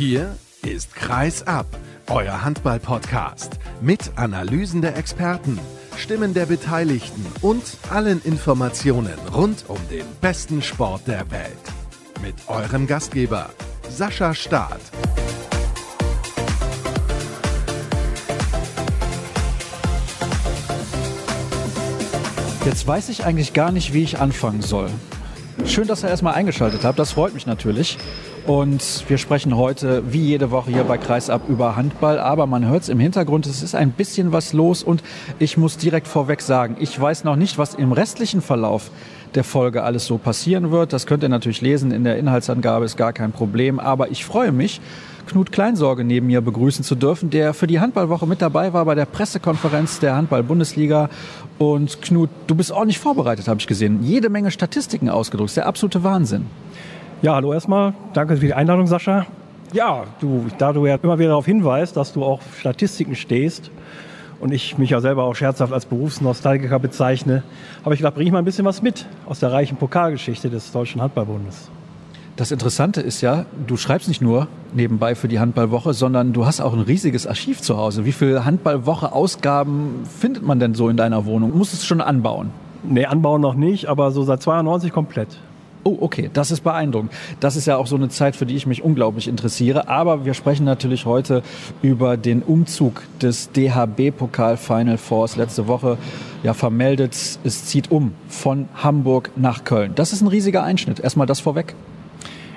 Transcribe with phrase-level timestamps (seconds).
[0.00, 1.66] Hier ist Kreis ab,
[2.06, 5.60] euer Handball-Podcast mit Analysen der Experten,
[5.94, 11.52] Stimmen der Beteiligten und allen Informationen rund um den besten Sport der Welt.
[12.22, 13.50] Mit eurem Gastgeber
[13.90, 14.80] Sascha Staat.
[22.64, 24.88] Jetzt weiß ich eigentlich gar nicht, wie ich anfangen soll.
[25.70, 26.98] Schön, dass ihr erstmal eingeschaltet habt.
[26.98, 27.96] Das freut mich natürlich.
[28.44, 32.18] Und wir sprechen heute, wie jede Woche hier bei Kreisab, über Handball.
[32.18, 34.82] Aber man hört es im Hintergrund, es ist ein bisschen was los.
[34.82, 35.04] Und
[35.38, 38.90] ich muss direkt vorweg sagen, ich weiß noch nicht, was im restlichen Verlauf
[39.36, 40.92] der Folge alles so passieren wird.
[40.92, 43.78] Das könnt ihr natürlich lesen in der Inhaltsangabe, ist gar kein Problem.
[43.78, 44.80] Aber ich freue mich,
[45.26, 48.94] Knut Kleinsorge neben mir begrüßen zu dürfen, der für die Handballwoche mit dabei war bei
[48.94, 51.08] der Pressekonferenz der Handball-Bundesliga.
[51.58, 54.02] Und Knut, du bist ordentlich vorbereitet, habe ich gesehen.
[54.02, 55.56] Jede Menge Statistiken ausgedruckt.
[55.56, 56.46] Der absolute Wahnsinn.
[57.22, 57.94] Ja, hallo erstmal.
[58.14, 59.26] Danke für die Einladung, Sascha.
[59.72, 63.70] Ja, du, da du ja immer wieder darauf hinweist, dass du auch Statistiken stehst
[64.40, 67.42] und ich mich ja selber auch scherzhaft als Berufsnostalgiker bezeichne,
[67.84, 70.72] habe ich gedacht, bringe ich mal ein bisschen was mit aus der reichen Pokalgeschichte des
[70.72, 71.70] Deutschen Handballbundes.
[72.36, 76.60] Das Interessante ist ja, du schreibst nicht nur nebenbei für die Handballwoche, sondern du hast
[76.60, 78.04] auch ein riesiges Archiv zu Hause.
[78.04, 81.56] Wie viele Handballwoche-Ausgaben findet man denn so in deiner Wohnung?
[81.56, 82.50] Muss es schon anbauen?
[82.82, 85.38] Nee, anbauen noch nicht, aber so seit 92 komplett.
[85.82, 87.10] Oh, okay, das ist beeindruckend.
[87.40, 89.88] Das ist ja auch so eine Zeit, für die ich mich unglaublich interessiere.
[89.88, 91.42] Aber wir sprechen natürlich heute
[91.80, 95.96] über den Umzug des DHB-Pokal Final Fours letzte Woche.
[96.42, 97.12] Ja, vermeldet,
[97.44, 99.92] es zieht um von Hamburg nach Köln.
[99.94, 101.00] Das ist ein riesiger Einschnitt.
[101.00, 101.74] Erstmal das vorweg.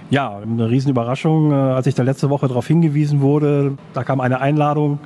[0.09, 3.77] Ja, eine Riesenüberraschung, äh, als ich da letzte Woche darauf hingewiesen wurde.
[3.93, 4.99] Da kam eine Einladung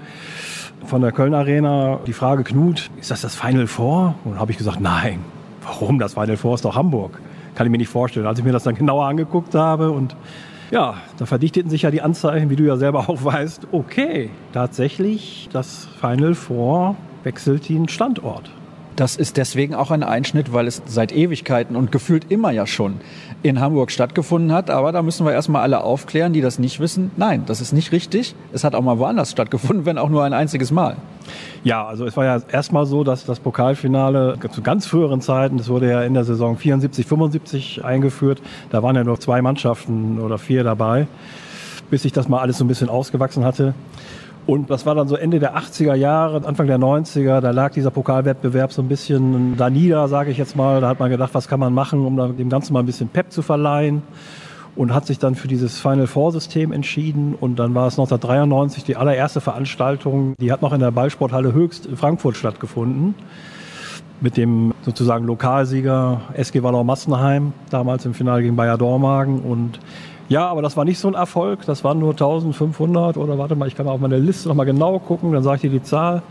[0.85, 1.99] von der Köln Arena.
[2.05, 4.15] Die Frage, Knut, ist das das Final Four?
[4.25, 5.19] Und habe ich gesagt, nein.
[5.63, 5.99] Warum?
[5.99, 7.19] Das Final Four ist doch Hamburg
[7.57, 8.27] kann ich mir nicht vorstellen.
[8.27, 10.15] Als ich mir das dann genauer angeguckt habe und
[10.69, 13.69] ja, da verdichteten sich ja die Anzeichen, wie du ja selber auch weißt.
[13.71, 18.51] Okay, tatsächlich, das Final Four wechselt den Standort.
[18.97, 22.95] Das ist deswegen auch ein Einschnitt, weil es seit Ewigkeiten und gefühlt immer ja schon
[23.43, 24.71] in Hamburg stattgefunden hat.
[24.71, 27.11] Aber da müssen wir erstmal alle aufklären, die das nicht wissen.
[27.15, 28.33] Nein, das ist nicht richtig.
[28.53, 30.97] Es hat auch mal woanders stattgefunden, wenn auch nur ein einziges Mal.
[31.63, 35.69] Ja, also es war ja erstmal so, dass das Pokalfinale zu ganz früheren Zeiten, das
[35.69, 38.41] wurde ja in der Saison 74, 75 eingeführt,
[38.71, 41.07] da waren ja nur zwei Mannschaften oder vier dabei,
[41.91, 43.75] bis sich das mal alles so ein bisschen ausgewachsen hatte.
[44.47, 47.91] Und das war dann so Ende der 80er Jahre, Anfang der 90er, da lag dieser
[47.91, 50.79] Pokalwettbewerb so ein bisschen da nieder, sage ich jetzt mal.
[50.79, 53.29] Da hat man gedacht, was kann man machen, um dem Ganzen mal ein bisschen Pep
[53.31, 54.03] zu verleihen.
[54.77, 57.35] Und hat sich dann für dieses Final Four System entschieden.
[57.37, 61.85] Und dann war es 1993 die allererste Veranstaltung, die hat noch in der Ballsporthalle Höchst
[61.85, 63.15] in Frankfurt stattgefunden.
[64.21, 69.41] Mit dem sozusagen Lokalsieger SG Wallau Massenheim, damals im Finale gegen Bayer Dormagen.
[69.41, 69.79] Und
[70.29, 73.67] ja, aber das war nicht so ein Erfolg, das waren nur 1500 oder warte mal,
[73.67, 76.21] ich kann mal auf meine Liste nochmal genau gucken, dann sage ich dir die Zahl.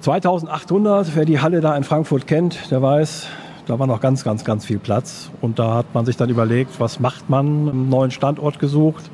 [0.00, 3.28] 2800, wer die Halle da in Frankfurt kennt, der weiß,
[3.66, 5.30] da war noch ganz, ganz, ganz viel Platz.
[5.40, 7.68] Und da hat man sich dann überlegt, was macht man?
[7.68, 9.10] Einen neuen Standort gesucht.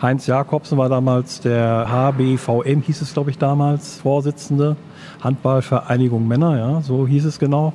[0.00, 4.76] Heinz Jakobsen war damals der HBVM, hieß es, glaube ich, damals, Vorsitzende.
[5.20, 7.72] Handballvereinigung Männer, ja, so hieß es genau.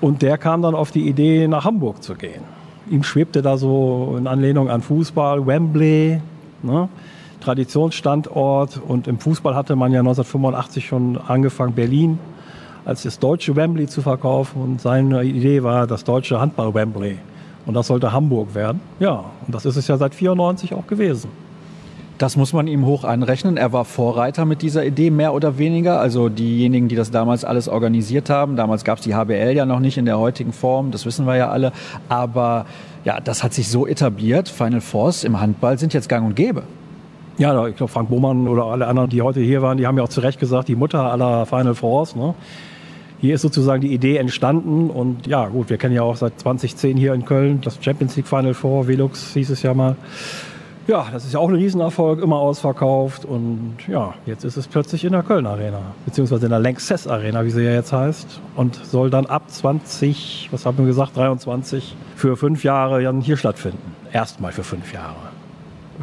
[0.00, 2.61] Und der kam dann auf die Idee, nach Hamburg zu gehen.
[2.92, 6.20] Ihm schwebte da so in Anlehnung an Fußball, Wembley,
[6.62, 6.90] ne?
[7.40, 8.80] Traditionsstandort.
[8.86, 12.18] Und im Fußball hatte man ja 1985 schon angefangen, Berlin
[12.84, 14.60] als das deutsche Wembley zu verkaufen.
[14.60, 17.16] Und seine Idee war das deutsche Handball-Wembley.
[17.64, 18.80] Und das sollte Hamburg werden.
[19.00, 21.30] Ja, und das ist es ja seit 94 auch gewesen.
[22.22, 23.56] Das muss man ihm hoch anrechnen.
[23.56, 25.98] Er war Vorreiter mit dieser Idee, mehr oder weniger.
[25.98, 28.54] Also diejenigen, die das damals alles organisiert haben.
[28.54, 31.34] Damals gab es die HBL ja noch nicht in der heutigen Form, das wissen wir
[31.34, 31.72] ja alle.
[32.08, 32.66] Aber
[33.04, 34.48] ja, das hat sich so etabliert.
[34.48, 36.62] Final Force im Handball sind jetzt gang und gäbe.
[37.38, 40.04] Ja, ich glaube, Frank Bohmann oder alle anderen, die heute hier waren, die haben ja
[40.04, 42.14] auch zu Recht gesagt, die Mutter aller Final Force.
[42.14, 42.36] Ne?
[43.20, 46.96] Hier ist sozusagen die Idee entstanden und ja, gut, wir kennen ja auch seit 2010
[46.96, 49.96] hier in Köln das Champions League Final Four, Velux hieß es ja mal.
[50.88, 55.04] Ja, das ist ja auch ein Riesenerfolg, immer ausverkauft und ja, jetzt ist es plötzlich
[55.04, 58.74] in der Köln Arena, beziehungsweise in der Lanxess Arena, wie sie ja jetzt heißt und
[58.74, 63.94] soll dann ab 20, was haben wir gesagt, 23 für fünf Jahre dann hier stattfinden.
[64.12, 65.31] Erstmal für fünf Jahre.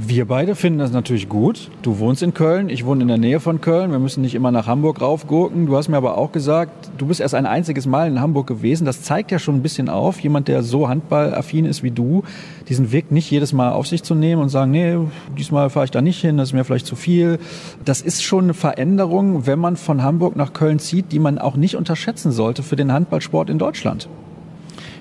[0.01, 1.69] Wir beide finden das natürlich gut.
[1.81, 3.92] Du wohnst in Köln, ich wohne in der Nähe von Köln.
[3.92, 5.66] Wir müssen nicht immer nach Hamburg raufgurken.
[5.66, 8.86] Du hast mir aber auch gesagt, du bist erst ein einziges Mal in Hamburg gewesen.
[8.86, 12.24] Das zeigt ja schon ein bisschen auf, jemand, der so handballaffin ist wie du,
[12.69, 14.98] diesen Weg nicht jedes Mal auf sich zu nehmen und sagen, nee,
[15.38, 17.38] diesmal fahre ich da nicht hin, das ist mir vielleicht zu viel.
[17.84, 21.57] Das ist schon eine Veränderung, wenn man von Hamburg nach Köln zieht, die man auch
[21.57, 24.07] nicht unterschätzen sollte für den Handballsport in Deutschland.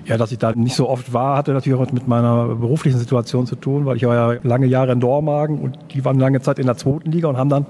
[0.09, 3.47] Ja, dass ich da nicht so oft war, hatte natürlich auch mit meiner beruflichen Situation
[3.47, 6.59] zu tun, weil ich war ja lange Jahre in Dormagen und die waren lange Zeit
[6.59, 7.67] in der zweiten Liga und haben dann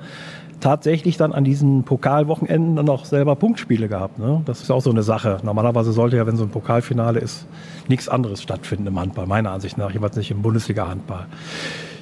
[0.61, 4.20] tatsächlich dann an diesen Pokalwochenenden dann auch selber Punktspiele gehabt.
[4.20, 4.43] Ne?
[4.44, 5.38] Das ist auch so eine Sache.
[5.43, 7.46] Normalerweise sollte ja, wenn so ein Pokalfinale ist,
[7.88, 11.26] nichts anderes stattfinden im Handball, meiner Ansicht nach, jeweils nicht im Bundesliga-Handball.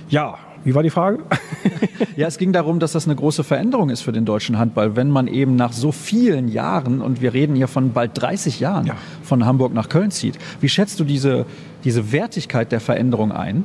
[0.09, 0.35] Ja,
[0.67, 1.21] wie war die Frage?
[2.17, 5.09] ja, es ging darum, dass das eine große Veränderung ist für den deutschen Handball, wenn
[5.11, 8.95] man eben nach so vielen Jahren, und wir reden hier von bald 30 Jahren, ja.
[9.23, 10.41] von Hamburg nach Köln zieht.
[10.61, 11.47] Wie schätzt du diese,
[11.85, 13.63] diese Wertigkeit der Veränderung ein?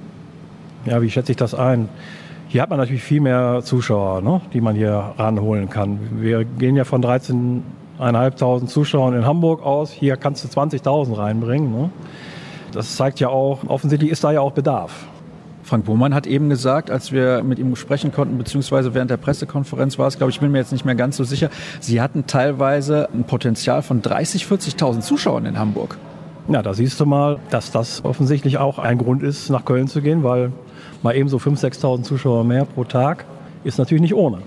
[0.85, 1.89] Ja, wie schätze ich das ein?
[2.49, 5.99] Hier hat man natürlich viel mehr Zuschauer, ne, die man hier ranholen kann.
[6.21, 9.89] Wir gehen ja von 13.500 Zuschauern in Hamburg aus.
[9.89, 11.71] Hier kannst du 20.000 reinbringen.
[11.71, 11.89] Ne?
[12.73, 15.07] Das zeigt ja auch, offensichtlich ist da ja auch Bedarf.
[15.71, 19.97] Frank Bohmann hat eben gesagt, als wir mit ihm sprechen konnten, beziehungsweise während der Pressekonferenz
[19.97, 23.07] war es, glaube ich, bin mir jetzt nicht mehr ganz so sicher, Sie hatten teilweise
[23.13, 25.97] ein Potenzial von 30.000, 40.000 Zuschauern in Hamburg.
[26.49, 30.01] Ja, da siehst du mal, dass das offensichtlich auch ein Grund ist, nach Köln zu
[30.01, 30.51] gehen, weil
[31.03, 33.23] mal eben so 5.000, 6.000 Zuschauer mehr pro Tag
[33.63, 34.39] ist natürlich nicht ohne.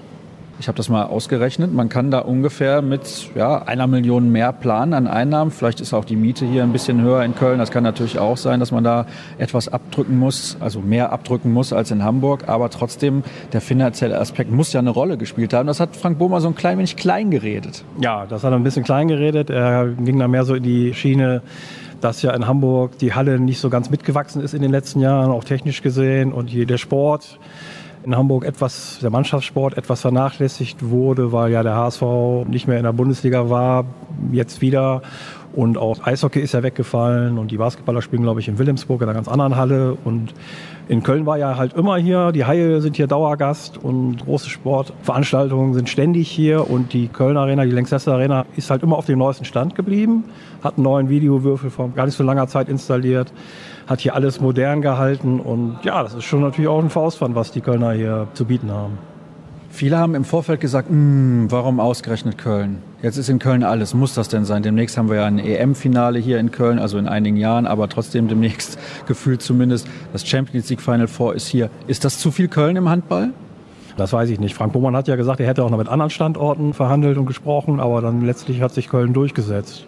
[0.60, 1.72] Ich habe das mal ausgerechnet.
[1.72, 5.50] Man kann da ungefähr mit ja, einer Million mehr planen an Einnahmen.
[5.50, 7.58] Vielleicht ist auch die Miete hier ein bisschen höher in Köln.
[7.58, 9.06] Das kann natürlich auch sein, dass man da
[9.36, 12.48] etwas abdrücken muss, also mehr abdrücken muss als in Hamburg.
[12.48, 15.66] Aber trotzdem, der finanzielle Aspekt muss ja eine Rolle gespielt haben.
[15.66, 17.84] Das hat Frank Bohmer so ein klein wenig klein geredet.
[18.00, 19.50] Ja, das hat er ein bisschen klein geredet.
[19.50, 21.42] Er ging da mehr so in die Schiene,
[22.00, 25.32] dass ja in Hamburg die Halle nicht so ganz mitgewachsen ist in den letzten Jahren,
[25.32, 26.32] auch technisch gesehen.
[26.32, 27.40] Und hier der Sport
[28.04, 32.02] in Hamburg etwas, der Mannschaftssport etwas vernachlässigt wurde, weil ja der HSV
[32.46, 33.84] nicht mehr in der Bundesliga war,
[34.30, 35.02] jetzt wieder.
[35.54, 39.08] Und auch Eishockey ist ja weggefallen und die Basketballer spielen, glaube ich, in Wilhelmsburg in
[39.08, 39.96] einer ganz anderen Halle.
[40.04, 40.34] Und
[40.88, 45.72] in Köln war ja halt immer hier, die Haie sind hier Dauergast und große Sportveranstaltungen
[45.72, 49.18] sind ständig hier und die Köln Arena, die Lanxess Arena ist halt immer auf dem
[49.18, 50.24] neuesten Stand geblieben,
[50.62, 53.32] hat einen neuen Videowürfel vor gar nicht so langer Zeit installiert,
[53.86, 57.52] hat hier alles modern gehalten und ja, das ist schon natürlich auch ein Faustpfand, was
[57.52, 58.98] die Kölner hier zu bieten haben.
[59.74, 62.78] Viele haben im Vorfeld gesagt, hm, warum ausgerechnet Köln?
[63.02, 63.92] Jetzt ist in Köln alles.
[63.92, 64.62] Muss das denn sein?
[64.62, 68.28] Demnächst haben wir ja ein EM-Finale hier in Köln, also in einigen Jahren, aber trotzdem
[68.28, 69.88] demnächst gefühlt zumindest.
[70.12, 71.70] Das Champions League Final Four ist hier.
[71.88, 73.30] Ist das zu viel Köln im Handball?
[73.96, 74.54] Das weiß ich nicht.
[74.54, 77.80] Frank Bohmann hat ja gesagt, er hätte auch noch mit anderen Standorten verhandelt und gesprochen,
[77.80, 79.86] aber dann letztlich hat sich Köln durchgesetzt.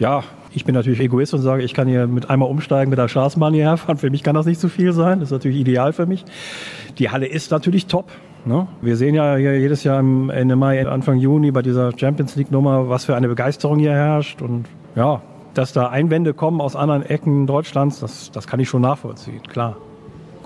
[0.00, 0.24] Ja,
[0.56, 3.52] ich bin natürlich Egoist und sage, ich kann hier mit einmal umsteigen mit der Straßenbahn
[3.52, 3.98] hierher fahren.
[3.98, 5.20] Für mich kann das nicht zu viel sein.
[5.20, 6.24] Das ist natürlich ideal für mich.
[6.98, 8.10] Die Halle ist natürlich top.
[8.46, 8.66] Ne?
[8.80, 13.04] Wir sehen ja jedes Jahr Ende Mai, Anfang Juni bei dieser Champions League Nummer, was
[13.04, 14.40] für eine Begeisterung hier herrscht.
[14.40, 14.64] Und
[14.94, 15.20] ja,
[15.52, 19.76] dass da Einwände kommen aus anderen Ecken Deutschlands, das, das kann ich schon nachvollziehen, klar.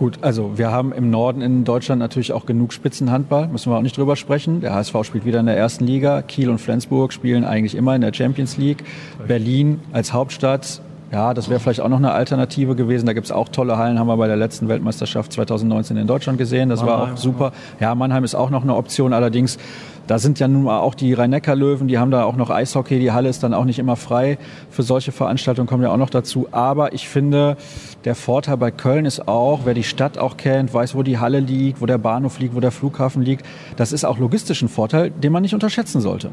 [0.01, 3.83] Gut, also wir haben im Norden in Deutschland natürlich auch genug Spitzenhandball, müssen wir auch
[3.83, 4.63] nicht drüber sprechen.
[4.63, 8.01] Der HSV spielt wieder in der ersten Liga, Kiel und Flensburg spielen eigentlich immer in
[8.01, 8.83] der Champions League.
[9.29, 10.81] Berlin als Hauptstadt
[11.13, 13.07] ja, das wäre vielleicht auch noch eine Alternative gewesen.
[13.07, 16.39] Da gibt es auch tolle Hallen, haben wir bei der letzten Weltmeisterschaft 2019 in Deutschland
[16.39, 16.69] gesehen.
[16.69, 17.53] Das Mannheim, war auch super.
[17.81, 19.13] Ja, Mannheim ist auch noch eine Option.
[19.13, 19.59] Allerdings,
[20.07, 23.01] da sind ja nun mal auch die Rhein-Neckar-Löwen, die haben da auch noch Eishockey.
[23.01, 24.39] Die Halle ist dann auch nicht immer frei.
[24.71, 26.47] Für solche Veranstaltungen kommen ja auch noch dazu.
[26.53, 27.57] Aber ich finde,
[28.05, 31.41] der Vorteil bei Köln ist auch, wer die Stadt auch kennt, weiß, wo die Halle
[31.41, 33.45] liegt, wo der Bahnhof liegt, wo der Flughafen liegt.
[33.77, 36.31] Das ist auch logistisch ein Vorteil, den man nicht unterschätzen sollte.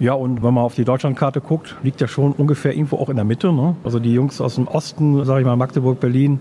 [0.00, 3.16] Ja, und wenn man auf die Deutschlandkarte guckt, liegt ja schon ungefähr irgendwo auch in
[3.16, 3.52] der Mitte.
[3.52, 3.74] Ne?
[3.82, 6.40] Also die Jungs aus dem Osten, sage ich mal Magdeburg, Berlin,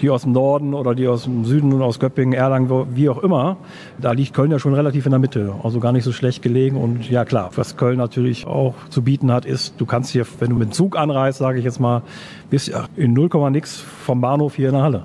[0.00, 3.18] die aus dem Norden oder die aus dem Süden und aus Göppingen, Erlangen, wie auch
[3.18, 3.58] immer,
[4.00, 5.54] da liegt Köln ja schon relativ in der Mitte.
[5.62, 6.76] Also gar nicht so schlecht gelegen.
[6.76, 10.50] Und ja klar, was Köln natürlich auch zu bieten hat, ist, du kannst hier, wenn
[10.50, 12.02] du mit dem Zug anreist, sage ich jetzt mal,
[12.48, 15.02] bist ja in 0, nix vom Bahnhof hier in der Halle.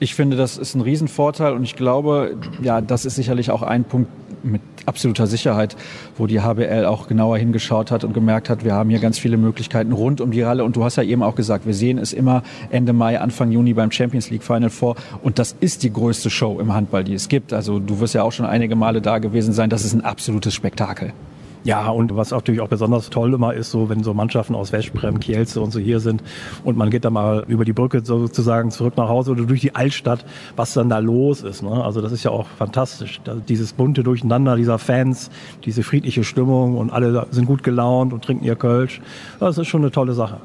[0.00, 3.84] Ich finde, das ist ein Riesenvorteil und ich glaube, ja, das ist sicherlich auch ein
[3.84, 4.10] Punkt,
[4.44, 5.76] mit absoluter Sicherheit,
[6.16, 9.36] wo die HBL auch genauer hingeschaut hat und gemerkt hat, wir haben hier ganz viele
[9.36, 10.64] Möglichkeiten rund um die Halle.
[10.64, 13.74] Und du hast ja eben auch gesagt, wir sehen es immer Ende Mai, Anfang Juni
[13.74, 14.96] beim Champions League Final vor.
[15.22, 17.52] Und das ist die größte Show im Handball, die es gibt.
[17.52, 19.70] Also du wirst ja auch schon einige Male da gewesen sein.
[19.70, 21.12] Das ist ein absolutes Spektakel.
[21.64, 25.20] Ja, und was natürlich auch besonders toll immer ist, so wenn so Mannschaften aus Westbrem,
[25.20, 26.20] Kielce und so hier sind
[26.64, 29.74] und man geht da mal über die Brücke sozusagen zurück nach Hause oder durch die
[29.76, 30.24] Altstadt,
[30.56, 31.62] was dann da los ist.
[31.62, 31.70] Ne?
[31.70, 33.20] Also das ist ja auch fantastisch.
[33.48, 35.30] Dieses bunte Durcheinander dieser Fans,
[35.64, 39.00] diese friedliche Stimmung und alle sind gut gelaunt und trinken ihr Kölsch.
[39.38, 40.38] Das ist schon eine tolle Sache.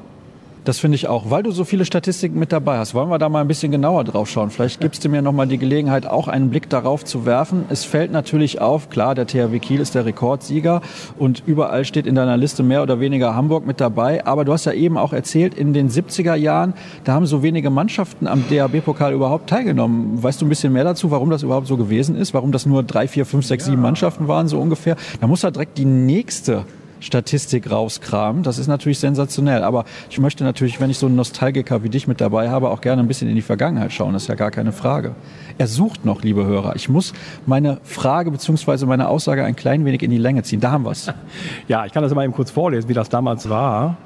[0.68, 1.30] Das finde ich auch.
[1.30, 4.04] Weil du so viele Statistiken mit dabei hast, wollen wir da mal ein bisschen genauer
[4.04, 4.50] drauf schauen.
[4.50, 7.64] Vielleicht gibst du mir noch mal die Gelegenheit, auch einen Blick darauf zu werfen.
[7.70, 10.82] Es fällt natürlich auf, klar, der THW Kiel ist der Rekordsieger
[11.18, 14.26] und überall steht in deiner Liste mehr oder weniger Hamburg mit dabei.
[14.26, 17.70] Aber du hast ja eben auch erzählt, in den 70er Jahren, da haben so wenige
[17.70, 20.22] Mannschaften am DHB-Pokal überhaupt teilgenommen.
[20.22, 22.34] Weißt du ein bisschen mehr dazu, warum das überhaupt so gewesen ist?
[22.34, 24.96] Warum das nur drei, vier, fünf, sechs, sieben Mannschaften waren, so ungefähr?
[25.18, 26.66] Da muss da direkt die nächste
[27.00, 28.42] Statistik rauskramen.
[28.42, 29.62] Das ist natürlich sensationell.
[29.62, 32.80] Aber ich möchte natürlich, wenn ich so einen Nostalgiker wie dich mit dabei habe, auch
[32.80, 34.12] gerne ein bisschen in die Vergangenheit schauen.
[34.12, 35.14] Das ist ja gar keine Frage.
[35.58, 36.76] Er sucht noch, liebe Hörer.
[36.76, 37.12] Ich muss
[37.46, 38.86] meine Frage bzw.
[38.86, 40.60] meine Aussage ein klein wenig in die Länge ziehen.
[40.60, 41.12] Da haben wir es.
[41.68, 43.96] Ja, ich kann das mal eben kurz vorlesen, wie das damals war.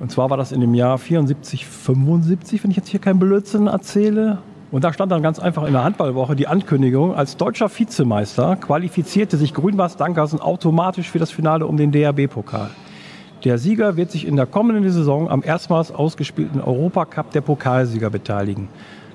[0.00, 3.66] Und zwar war das in dem Jahr 74, 75, wenn ich jetzt hier keinen Blödsinn
[3.66, 4.38] erzähle.
[4.74, 9.36] Und da stand dann ganz einfach in der Handballwoche die Ankündigung, als deutscher Vizemeister qualifizierte
[9.36, 12.70] sich Grün-Weiß Dankersen automatisch für das Finale um den DRB-Pokal.
[13.44, 18.66] Der Sieger wird sich in der kommenden Saison am erstmals ausgespielten Europacup der Pokalsieger beteiligen.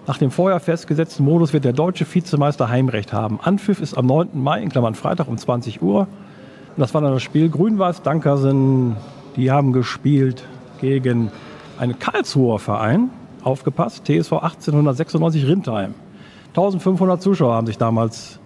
[0.07, 3.37] Nach dem vorher festgesetzten Modus wird der deutsche Vizemeister Heimrecht haben.
[3.43, 4.41] Anpfiff ist am 9.
[4.41, 6.03] Mai, in Klammern Freitag um 20 Uhr.
[6.03, 8.95] Und das war dann das Spiel Grün-Weiß Dankersen.
[9.35, 10.41] Die haben gespielt
[10.79, 11.33] gegen
[11.77, 13.09] einen Karlsruher Verein,
[13.43, 15.93] aufgepasst, TSV 1896 Rindheim.
[16.49, 18.39] 1500 Zuschauer haben sich damals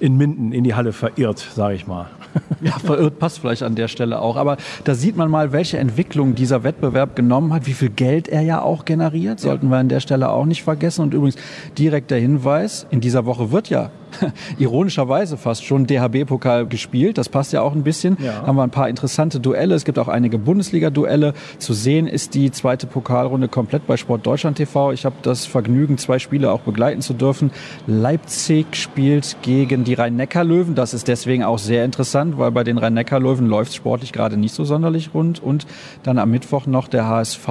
[0.00, 2.06] in Minden in die Halle verirrt, sage ich mal.
[2.60, 4.36] Ja, verirrt passt vielleicht an der Stelle auch.
[4.36, 8.42] Aber da sieht man mal, welche Entwicklung dieser Wettbewerb genommen hat, wie viel Geld er
[8.42, 9.40] ja auch generiert.
[9.40, 11.02] Sollten wir an der Stelle auch nicht vergessen.
[11.02, 11.36] Und übrigens
[11.78, 13.90] direkt der Hinweis, in dieser Woche wird ja
[14.58, 17.18] ironischerweise fast schon DHB-Pokal gespielt.
[17.18, 18.16] Das passt ja auch ein bisschen.
[18.20, 18.46] Ja.
[18.46, 19.74] Haben wir ein paar interessante Duelle.
[19.74, 21.34] Es gibt auch einige Bundesliga-Duelle.
[21.58, 24.92] Zu sehen ist die zweite Pokalrunde komplett bei Sport Deutschland TV.
[24.92, 27.50] Ich habe das Vergnügen, zwei Spiele auch begleiten zu dürfen.
[27.86, 30.74] Leipzig spielt gegen die Rhein-Neckar-Löwen.
[30.74, 34.64] Das ist deswegen auch sehr interessant, weil bei den Rhein-Neckar-Löwen läuft sportlich gerade nicht so
[34.64, 35.42] sonderlich rund.
[35.42, 35.66] Und
[36.02, 37.48] dann am Mittwoch noch der HSV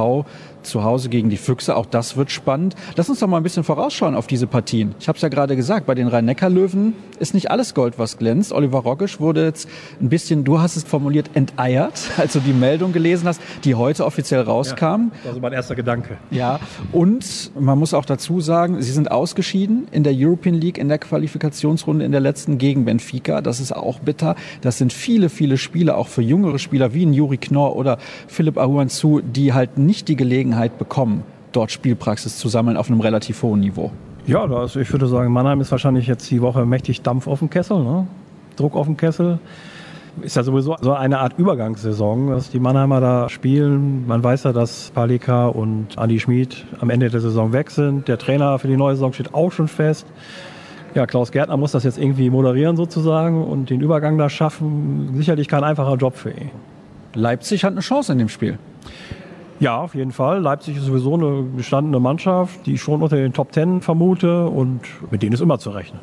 [0.63, 1.75] zu Hause gegen die Füchse.
[1.75, 2.75] Auch das wird spannend.
[2.95, 4.95] Lass uns doch mal ein bisschen vorausschauen auf diese Partien.
[4.99, 8.51] Ich habe es ja gerade gesagt, bei den Rhein-Neckar-Löwen ist nicht alles Gold, was glänzt.
[8.51, 9.67] Oliver Roggisch wurde jetzt
[10.01, 14.05] ein bisschen, du hast es formuliert, enteiert, als du die Meldung gelesen hast, die heute
[14.05, 14.85] offiziell rauskam.
[14.85, 16.17] Ja, das war mein erster Gedanke.
[16.31, 16.59] Ja,
[16.91, 20.99] und man muss auch dazu sagen, sie sind ausgeschieden in der European League in der
[20.99, 23.41] Qualifikationsrunde in der letzten gegen Benfica.
[23.41, 24.35] Das ist auch bitter.
[24.61, 27.97] Das sind viele, viele Spieler, auch für jüngere Spieler wie ein Juri Knorr oder
[28.27, 33.43] Philipp Ahuanzu, die halt nicht die Gelegenheit bekommen, dort Spielpraxis zu sammeln auf einem relativ
[33.43, 33.91] hohen Niveau.
[34.25, 37.49] Ja, das, ich würde sagen, Mannheim ist wahrscheinlich jetzt die Woche mächtig Dampf auf dem
[37.49, 38.07] Kessel, ne?
[38.55, 39.39] Druck auf dem Kessel.
[40.21, 44.05] Ist ja sowieso so eine Art Übergangssaison, dass die Mannheimer da spielen.
[44.05, 48.07] Man weiß ja, dass Palika und Andi Schmid am Ende der Saison weg sind.
[48.07, 50.05] Der Trainer für die neue Saison steht auch schon fest.
[50.93, 55.11] Ja, Klaus Gärtner muss das jetzt irgendwie moderieren sozusagen und den Übergang da schaffen.
[55.15, 56.49] Sicherlich kein einfacher Job für ihn.
[57.13, 58.57] Leipzig hat eine Chance in dem Spiel.
[59.59, 60.39] Ja, auf jeden Fall.
[60.39, 64.81] Leipzig ist sowieso eine gestandene Mannschaft, die ich schon unter den Top Ten vermute und
[65.11, 65.99] mit denen ist immer zu rechnen.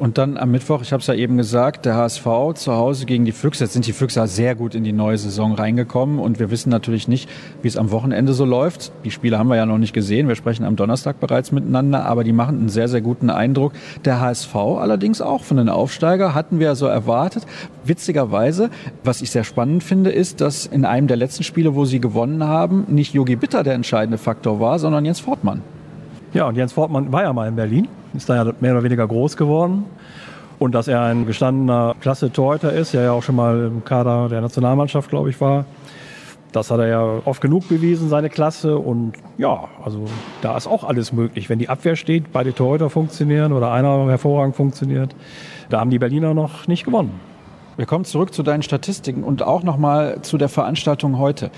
[0.00, 3.26] Und dann am Mittwoch, ich habe es ja eben gesagt, der HSV zu Hause gegen
[3.26, 3.64] die Füchse.
[3.64, 7.06] Jetzt sind die Füchse sehr gut in die neue Saison reingekommen und wir wissen natürlich
[7.06, 7.28] nicht,
[7.60, 8.92] wie es am Wochenende so läuft.
[9.04, 10.26] Die Spiele haben wir ja noch nicht gesehen.
[10.26, 13.74] Wir sprechen am Donnerstag bereits miteinander, aber die machen einen sehr, sehr guten Eindruck.
[14.06, 17.46] Der HSV allerdings auch von den Aufsteiger hatten wir so erwartet.
[17.84, 18.70] Witzigerweise,
[19.04, 22.42] was ich sehr spannend finde, ist, dass in einem der letzten Spiele, wo sie gewonnen
[22.44, 25.60] haben, nicht Yogi Bitter der entscheidende Faktor war, sondern Jens Fortmann.
[26.32, 29.06] Ja, und Jens Fortmann war ja mal in Berlin, ist da ja mehr oder weniger
[29.06, 29.84] groß geworden.
[30.60, 34.40] Und dass er ein gestandener Klasse-Torhüter ist, der ja auch schon mal im Kader der
[34.40, 35.64] Nationalmannschaft, glaube ich, war.
[36.52, 38.78] Das hat er ja oft genug bewiesen, seine Klasse.
[38.78, 40.04] Und ja, also
[40.42, 41.48] da ist auch alles möglich.
[41.48, 45.16] Wenn die Abwehr steht, beide Torhüter funktionieren oder einer hervorragend funktioniert,
[45.68, 47.18] da haben die Berliner noch nicht gewonnen.
[47.76, 51.50] Wir kommen zurück zu deinen Statistiken und auch nochmal zu der Veranstaltung heute.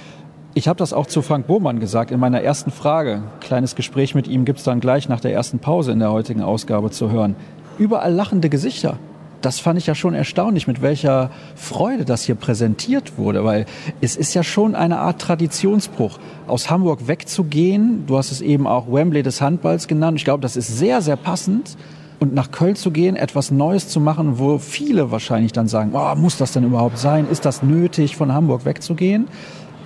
[0.54, 3.22] Ich habe das auch zu Frank Bohmann gesagt in meiner ersten Frage.
[3.40, 6.42] Kleines Gespräch mit ihm gibt es dann gleich nach der ersten Pause in der heutigen
[6.42, 7.36] Ausgabe zu hören.
[7.78, 8.98] Überall lachende Gesichter.
[9.40, 13.64] Das fand ich ja schon erstaunlich, mit welcher Freude das hier präsentiert wurde, weil
[14.02, 18.04] es ist ja schon eine Art Traditionsbruch, aus Hamburg wegzugehen.
[18.06, 20.18] Du hast es eben auch Wembley des Handballs genannt.
[20.18, 21.78] Ich glaube, das ist sehr, sehr passend.
[22.20, 26.14] Und nach Köln zu gehen, etwas Neues zu machen, wo viele wahrscheinlich dann sagen, oh,
[26.14, 27.26] muss das denn überhaupt sein?
[27.28, 29.26] Ist das nötig, von Hamburg wegzugehen?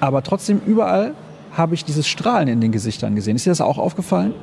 [0.00, 1.14] Aber trotzdem überall
[1.52, 3.36] habe ich dieses Strahlen in den Gesichtern gesehen.
[3.36, 4.34] Ist dir das auch aufgefallen?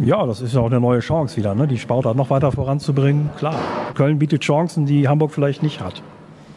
[0.00, 1.66] Ja, das ist ja auch eine neue Chance wieder, ne?
[1.66, 3.30] die Sportart noch weiter voranzubringen.
[3.36, 3.56] Klar,
[3.94, 6.02] Köln bietet Chancen, die Hamburg vielleicht nicht hat.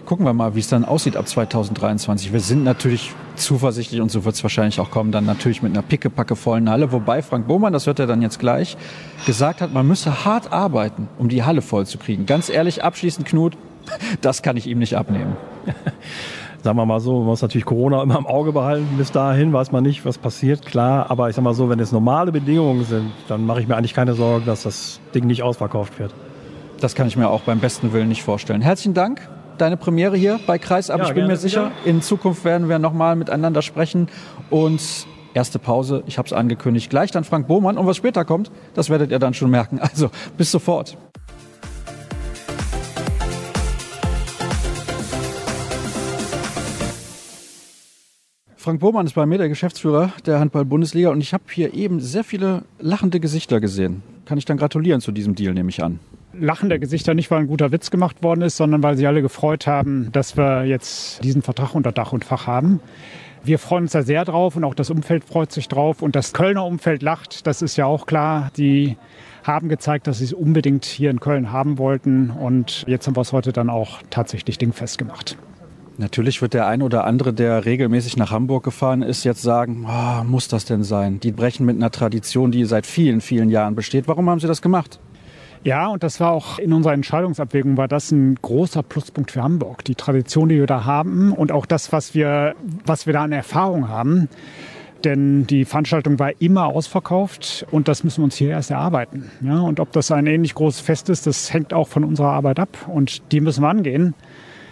[0.05, 2.33] Gucken wir mal, wie es dann aussieht ab 2023.
[2.33, 5.81] Wir sind natürlich zuversichtlich und so wird es wahrscheinlich auch kommen, dann natürlich mit einer
[5.81, 6.91] pickepacke vollen Halle.
[6.91, 8.77] Wobei Frank Bohmann, das hört er dann jetzt gleich,
[9.25, 12.25] gesagt hat, man müsse hart arbeiten, um die Halle voll zu kriegen.
[12.25, 13.57] Ganz ehrlich, abschließend Knut,
[14.21, 15.35] das kann ich ihm nicht abnehmen.
[16.63, 18.87] sagen wir mal so, man muss natürlich Corona immer im Auge behalten.
[18.97, 21.09] Bis dahin weiß man nicht, was passiert, klar.
[21.09, 23.93] Aber ich sag mal so, wenn es normale Bedingungen sind, dann mache ich mir eigentlich
[23.93, 26.13] keine Sorgen, dass das Ding nicht ausverkauft wird.
[26.79, 28.61] Das kann ich mir auch beim besten Willen nicht vorstellen.
[28.61, 29.27] Herzlichen Dank.
[29.57, 30.99] Deine Premiere hier bei Kreisab.
[30.99, 31.89] Ja, ich bin mir sicher, wieder.
[31.89, 34.07] in Zukunft werden wir nochmal miteinander sprechen.
[34.49, 34.81] Und
[35.33, 37.77] erste Pause, ich habe es angekündigt, gleich dann Frank Bohmann.
[37.77, 39.79] Und was später kommt, das werdet ihr dann schon merken.
[39.79, 40.97] Also bis sofort.
[48.61, 52.23] Frank Bohmann ist bei mir der Geschäftsführer der Handball-Bundesliga und ich habe hier eben sehr
[52.23, 54.03] viele lachende Gesichter gesehen.
[54.25, 55.99] Kann ich dann gratulieren zu diesem Deal, nehme ich an.
[56.33, 59.65] Lachende Gesichter nicht, weil ein guter Witz gemacht worden ist, sondern weil sie alle gefreut
[59.65, 62.81] haben, dass wir jetzt diesen Vertrag unter Dach und Fach haben.
[63.43, 66.31] Wir freuen uns da sehr drauf und auch das Umfeld freut sich drauf und das
[66.31, 68.51] Kölner Umfeld lacht, das ist ja auch klar.
[68.57, 68.95] Die
[69.43, 73.21] haben gezeigt, dass sie es unbedingt hier in Köln haben wollten und jetzt haben wir
[73.21, 75.35] es heute dann auch tatsächlich dingfest gemacht.
[76.01, 80.23] Natürlich wird der ein oder andere, der regelmäßig nach Hamburg gefahren ist, jetzt sagen, oh,
[80.23, 81.19] muss das denn sein?
[81.19, 84.07] Die brechen mit einer Tradition, die seit vielen, vielen Jahren besteht.
[84.07, 84.99] Warum haben Sie das gemacht?
[85.63, 89.85] Ja, und das war auch in unserer Entscheidungsabwägung, war das ein großer Pluspunkt für Hamburg.
[89.85, 93.31] Die Tradition, die wir da haben und auch das, was wir, was wir da an
[93.31, 94.27] Erfahrung haben.
[95.03, 99.29] Denn die Veranstaltung war immer ausverkauft und das müssen wir uns hier erst erarbeiten.
[99.41, 102.59] Ja, und ob das ein ähnlich großes Fest ist, das hängt auch von unserer Arbeit
[102.59, 104.15] ab und die müssen wir angehen.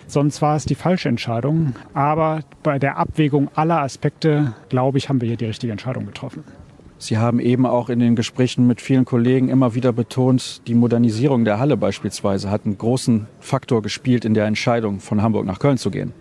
[0.09, 1.75] Sonst war es die falsche Entscheidung.
[1.93, 6.43] Aber bei der Abwägung aller Aspekte, glaube ich, haben wir hier die richtige Entscheidung getroffen.
[6.97, 11.45] Sie haben eben auch in den Gesprächen mit vielen Kollegen immer wieder betont, die Modernisierung
[11.45, 15.77] der Halle beispielsweise hat einen großen Faktor gespielt in der Entscheidung, von Hamburg nach Köln
[15.77, 16.11] zu gehen.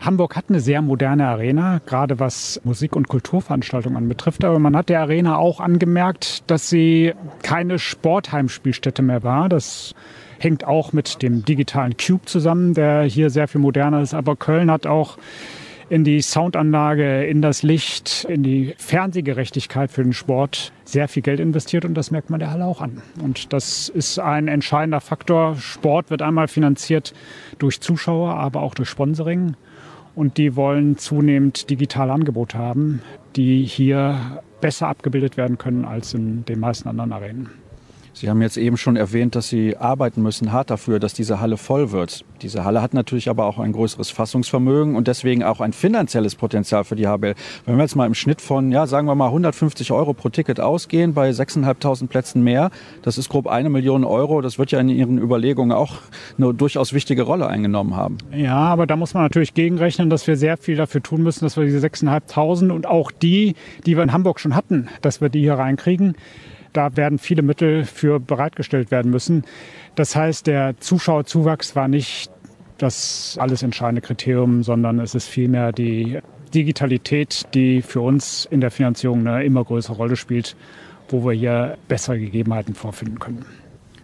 [0.00, 4.44] Hamburg hat eine sehr moderne Arena, gerade was Musik- und Kulturveranstaltungen anbetrifft.
[4.44, 9.48] Aber man hat der Arena auch angemerkt, dass sie keine Sportheimspielstätte mehr war.
[9.48, 9.94] Das
[10.40, 14.14] hängt auch mit dem digitalen Cube zusammen, der hier sehr viel moderner ist.
[14.14, 15.18] Aber Köln hat auch
[15.90, 21.40] in die Soundanlage, in das Licht, in die Fernsehgerechtigkeit für den Sport sehr viel Geld
[21.40, 23.02] investiert und das merkt man der Halle auch an.
[23.22, 25.56] Und das ist ein entscheidender Faktor.
[25.56, 27.12] Sport wird einmal finanziert
[27.58, 29.56] durch Zuschauer, aber auch durch Sponsoring.
[30.14, 33.02] Und die wollen zunehmend digitale Angebote haben,
[33.36, 37.50] die hier besser abgebildet werden können als in den meisten anderen Arenen.
[38.12, 41.56] Sie haben jetzt eben schon erwähnt, dass Sie arbeiten müssen hart dafür, dass diese Halle
[41.56, 42.24] voll wird.
[42.42, 46.84] Diese Halle hat natürlich aber auch ein größeres Fassungsvermögen und deswegen auch ein finanzielles Potenzial
[46.84, 47.34] für die HBL.
[47.66, 50.60] Wenn wir jetzt mal im Schnitt von, ja, sagen wir mal 150 Euro pro Ticket
[50.60, 52.70] ausgehen, bei 6.500 Plätzen mehr,
[53.02, 54.40] das ist grob eine Million Euro.
[54.40, 55.98] Das wird ja in Ihren Überlegungen auch
[56.36, 58.18] eine durchaus wichtige Rolle eingenommen haben.
[58.32, 61.56] Ja, aber da muss man natürlich gegenrechnen, dass wir sehr viel dafür tun müssen, dass
[61.56, 63.54] wir diese 6.500 und auch die,
[63.86, 66.16] die wir in Hamburg schon hatten, dass wir die hier reinkriegen.
[66.72, 69.44] Da werden viele Mittel für bereitgestellt werden müssen.
[69.94, 72.30] Das heißt, der Zuschauerzuwachs war nicht
[72.78, 76.20] das alles entscheidende Kriterium, sondern es ist vielmehr die
[76.54, 80.56] Digitalität, die für uns in der Finanzierung eine immer größere Rolle spielt,
[81.08, 83.44] wo wir hier bessere Gegebenheiten vorfinden können.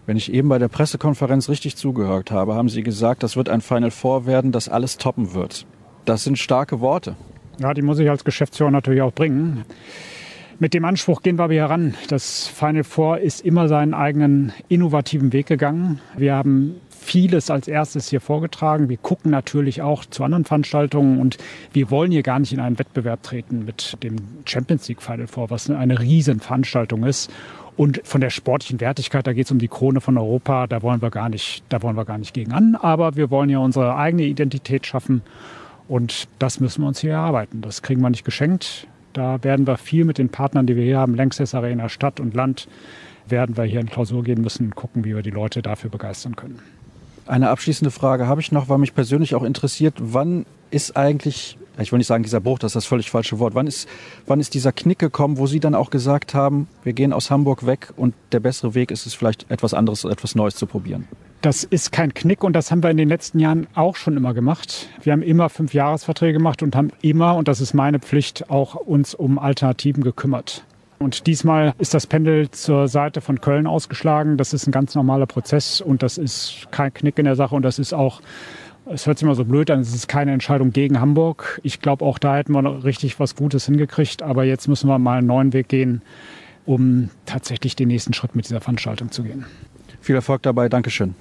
[0.06, 3.60] Wenn ich eben bei der Pressekonferenz richtig zugehört habe, haben Sie gesagt, das wird ein
[3.60, 5.66] Final Four werden, das alles toppen wird.
[6.04, 7.16] Das sind starke Worte.
[7.58, 9.64] Ja, die muss ich als Geschäftsführer natürlich auch bringen.
[10.58, 11.94] Mit dem Anspruch gehen wir aber heran.
[12.08, 16.00] Das Final Four ist immer seinen eigenen innovativen Weg gegangen.
[16.16, 18.88] Wir haben vieles als erstes hier vorgetragen.
[18.88, 21.36] Wir gucken natürlich auch zu anderen Veranstaltungen und
[21.74, 24.16] wir wollen hier gar nicht in einen Wettbewerb treten mit dem
[24.46, 27.30] Champions League Final Four, was eine Riesenveranstaltung ist.
[27.76, 31.02] Und von der sportlichen Wertigkeit, da geht es um die Krone von Europa, da wollen
[31.02, 32.76] wir gar nicht, da wollen wir gar nicht gegen an.
[32.76, 35.20] Aber wir wollen ja unsere eigene Identität schaffen.
[35.86, 37.60] Und das müssen wir uns hier erarbeiten.
[37.60, 38.88] Das kriegen wir nicht geschenkt.
[39.16, 42.34] Da werden wir viel mit den Partnern, die wir hier haben, Lanxess Arena, Stadt und
[42.34, 42.68] Land,
[43.26, 46.36] werden wir hier in Klausur gehen müssen und gucken, wie wir die Leute dafür begeistern
[46.36, 46.58] können.
[47.24, 51.92] Eine abschließende Frage habe ich noch, weil mich persönlich auch interessiert, wann ist eigentlich, ich
[51.92, 53.88] will nicht sagen dieser Bruch, das ist das völlig falsche Wort, wann ist,
[54.26, 57.64] wann ist dieser Knick gekommen, wo Sie dann auch gesagt haben, wir gehen aus Hamburg
[57.64, 61.08] weg und der bessere Weg ist es vielleicht etwas anderes, etwas Neues zu probieren?
[61.42, 64.34] Das ist kein Knick und das haben wir in den letzten Jahren auch schon immer
[64.34, 64.88] gemacht.
[65.02, 68.74] Wir haben immer fünf Jahresverträge gemacht und haben immer, und das ist meine Pflicht, auch
[68.74, 70.64] uns um Alternativen gekümmert.
[70.98, 74.38] Und diesmal ist das Pendel zur Seite von Köln ausgeschlagen.
[74.38, 77.62] Das ist ein ganz normaler Prozess und das ist kein Knick in der Sache und
[77.62, 78.22] das ist auch
[78.88, 81.60] es hört sich immer so blöd an, es ist keine Entscheidung gegen Hamburg.
[81.64, 84.22] Ich glaube, auch da hätten wir noch richtig was Gutes hingekriegt.
[84.22, 86.02] Aber jetzt müssen wir mal einen neuen Weg gehen,
[86.66, 89.44] um tatsächlich den nächsten Schritt mit dieser Veranstaltung zu gehen.
[90.00, 90.68] Viel Erfolg dabei.
[90.68, 91.16] Dankeschön.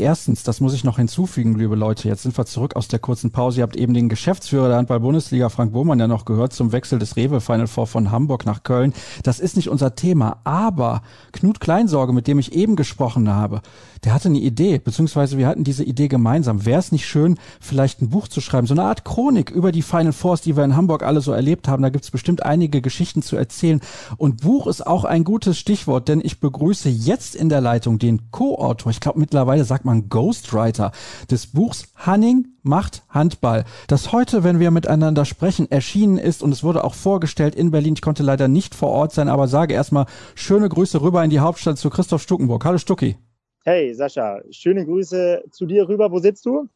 [0.00, 3.30] Erstens, das muss ich noch hinzufügen, liebe Leute, jetzt sind wir zurück aus der kurzen
[3.30, 3.60] Pause.
[3.60, 7.16] Ihr habt eben den Geschäftsführer der Handball-Bundesliga, Frank Bohmann, ja noch gehört zum Wechsel des
[7.16, 8.94] Rewe Final Four von Hamburg nach Köln.
[9.22, 13.60] Das ist nicht unser Thema, aber Knut Kleinsorge, mit dem ich eben gesprochen habe,
[14.04, 16.64] der hatte eine Idee, beziehungsweise wir hatten diese Idee gemeinsam.
[16.64, 19.82] Wäre es nicht schön, vielleicht ein Buch zu schreiben, so eine Art Chronik über die
[19.82, 21.82] Final Fours, die wir in Hamburg alle so erlebt haben.
[21.82, 23.80] Da gibt es bestimmt einige Geschichten zu erzählen.
[24.16, 28.30] Und Buch ist auch ein gutes Stichwort, denn ich begrüße jetzt in der Leitung den
[28.30, 30.92] Co-Autor, ich glaube mittlerweile sagt man Ghostwriter
[31.30, 36.62] des Buchs Hanning macht Handball, das heute, wenn wir miteinander sprechen, erschienen ist und es
[36.62, 37.94] wurde auch vorgestellt in Berlin.
[37.94, 41.40] Ich konnte leider nicht vor Ort sein, aber sage erstmal schöne Grüße rüber in die
[41.40, 42.64] Hauptstadt zu Christoph Stuckenburg.
[42.64, 43.16] Hallo Stucki.
[43.64, 46.10] Hey Sascha, schöne Grüße zu dir rüber.
[46.10, 46.68] Wo sitzt du?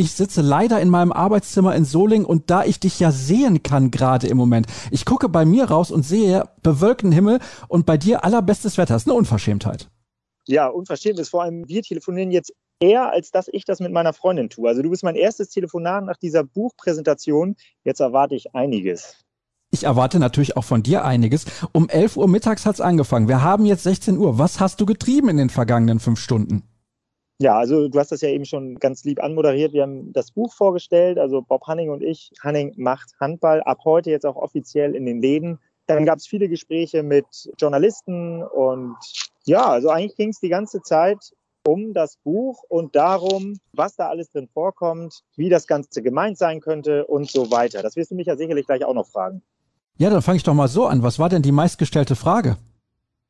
[0.00, 3.90] Ich sitze leider in meinem Arbeitszimmer in Soling und da ich dich ja sehen kann
[3.90, 8.24] gerade im Moment, ich gucke bei mir raus und sehe bewölkten Himmel und bei dir
[8.24, 8.94] allerbestes Wetter.
[8.94, 9.90] Das ist eine Unverschämtheit.
[10.46, 14.12] Ja, unverschämt ist vor allem, wir telefonieren jetzt eher, als dass ich das mit meiner
[14.12, 14.68] Freundin tue.
[14.68, 17.56] Also du bist mein erstes Telefonat nach dieser Buchpräsentation.
[17.84, 19.16] Jetzt erwarte ich einiges.
[19.72, 21.44] Ich erwarte natürlich auch von dir einiges.
[21.72, 23.28] Um 11 Uhr mittags hat's angefangen.
[23.28, 24.38] Wir haben jetzt 16 Uhr.
[24.38, 26.64] Was hast du getrieben in den vergangenen fünf Stunden?
[27.40, 29.72] Ja, also du hast das ja eben schon ganz lieb anmoderiert.
[29.72, 32.32] Wir haben das Buch vorgestellt, also Bob Hanning und ich.
[32.42, 35.58] Hanning macht Handball ab heute jetzt auch offiziell in den Läden.
[35.90, 37.26] Dann gab es viele Gespräche mit
[37.58, 38.94] Journalisten und
[39.44, 41.18] ja, also eigentlich ging es die ganze Zeit
[41.66, 46.60] um das Buch und darum, was da alles drin vorkommt, wie das Ganze gemeint sein
[46.60, 47.82] könnte und so weiter.
[47.82, 49.42] Das wirst du mich ja sicherlich gleich auch noch fragen.
[49.98, 51.02] Ja, dann fange ich doch mal so an.
[51.02, 52.56] Was war denn die meistgestellte Frage?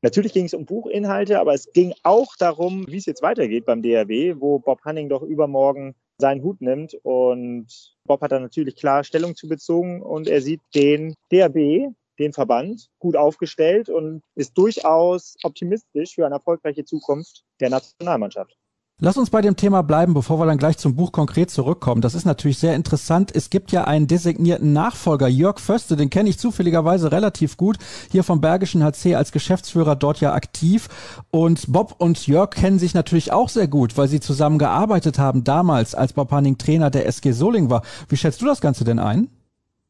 [0.03, 3.81] Natürlich ging es um Buchinhalte, aber es ging auch darum, wie es jetzt weitergeht beim
[3.81, 6.95] DRW, wo Bob Hanning doch übermorgen seinen Hut nimmt.
[7.03, 7.69] Und
[8.05, 12.89] Bob hat da natürlich klar Stellung zu bezogen und er sieht den DRB, den Verband,
[12.99, 18.57] gut aufgestellt und ist durchaus optimistisch für eine erfolgreiche Zukunft der Nationalmannschaft.
[19.03, 22.03] Lass uns bei dem Thema bleiben, bevor wir dann gleich zum Buch konkret zurückkommen.
[22.03, 23.35] Das ist natürlich sehr interessant.
[23.35, 27.79] Es gibt ja einen designierten Nachfolger, Jörg Förste, den kenne ich zufälligerweise relativ gut,
[28.11, 30.89] hier vom Bergischen HC als Geschäftsführer dort ja aktiv.
[31.31, 35.45] Und Bob und Jörg kennen sich natürlich auch sehr gut, weil sie zusammen gearbeitet haben
[35.45, 37.81] damals, als Bob Hanning Trainer der SG Soling war.
[38.11, 39.31] Wie schätzt du das Ganze denn ein?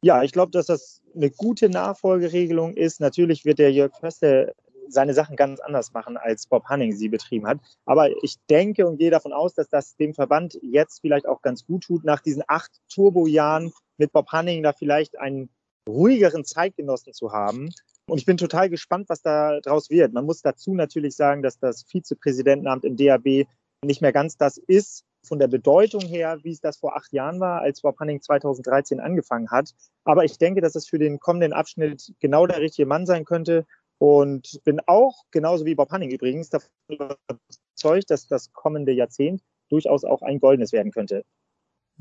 [0.02, 3.00] Ja, ich glaube, dass das eine gute Nachfolgeregelung ist.
[3.00, 4.54] Natürlich wird der Jörg Förste
[4.88, 7.58] seine Sachen ganz anders machen, als Bob Hanning sie betrieben hat.
[7.84, 11.64] Aber ich denke und gehe davon aus, dass das dem Verband jetzt vielleicht auch ganz
[11.64, 15.50] gut tut, nach diesen acht Turbojahren mit Bob Hanning da vielleicht einen
[15.88, 17.70] ruhigeren Zeitgenossen zu haben.
[18.06, 20.12] Und ich bin total gespannt, was da draus wird.
[20.12, 23.46] Man muss dazu natürlich sagen, dass das Vizepräsidentenamt im DAB
[23.84, 27.40] nicht mehr ganz das ist, von der Bedeutung her, wie es das vor acht Jahren
[27.40, 29.74] war, als Bob Hanning 2013 angefangen hat.
[30.04, 33.66] Aber ich denke, dass es für den kommenden Abschnitt genau der richtige Mann sein könnte.
[33.98, 40.04] Und bin auch, genauso wie Bob Hanning übrigens, davon überzeugt, dass das kommende Jahrzehnt durchaus
[40.04, 41.22] auch ein goldenes werden könnte.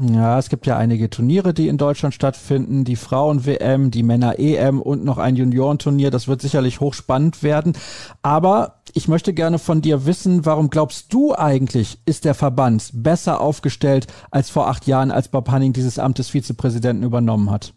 [0.02, 5.04] Ja, es gibt ja einige Turniere, die in Deutschland stattfinden, die Frauen-WM, die Männer-EM und
[5.04, 6.10] noch ein Juniorenturnier.
[6.10, 7.74] Das wird sicherlich hochspannend werden.
[8.22, 13.42] Aber ich möchte gerne von dir wissen, warum glaubst du eigentlich, ist der Verband besser
[13.42, 17.74] aufgestellt als vor acht Jahren, als Bob Hanning dieses Amt des Vizepräsidenten übernommen hat?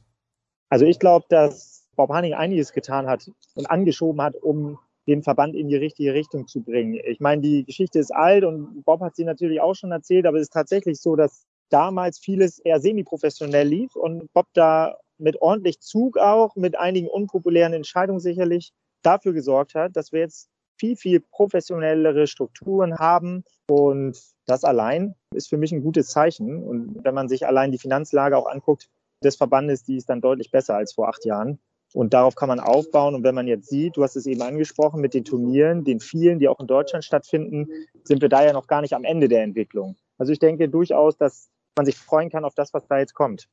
[0.69, 5.57] Also ich glaube, dass Bob Hanning einiges getan hat und angeschoben hat, um den Verband
[5.57, 7.01] in die richtige Richtung zu bringen.
[7.05, 10.37] Ich meine, die Geschichte ist alt und Bob hat sie natürlich auch schon erzählt, aber
[10.37, 15.81] es ist tatsächlich so, dass damals vieles eher semi-professionell lief und Bob da mit ordentlich
[15.81, 21.21] Zug auch, mit einigen unpopulären Entscheidungen sicherlich dafür gesorgt hat, dass wir jetzt viel, viel
[21.21, 23.45] professionellere Strukturen haben.
[23.69, 26.63] Und das allein ist für mich ein gutes Zeichen.
[26.63, 28.89] Und wenn man sich allein die Finanzlage auch anguckt
[29.23, 31.61] des Verbandes, die ist dann deutlich besser als vor acht Jahren.
[31.95, 33.15] Und darauf kann man aufbauen.
[33.15, 36.39] Und wenn man jetzt sieht, du hast es eben angesprochen, mit den Turnieren, den vielen,
[36.39, 37.69] die auch in Deutschland stattfinden,
[38.03, 39.97] sind wir da ja noch gar nicht am Ende der Entwicklung.
[40.19, 43.49] Also ich denke durchaus, dass man sich freuen kann auf das, was da jetzt kommt.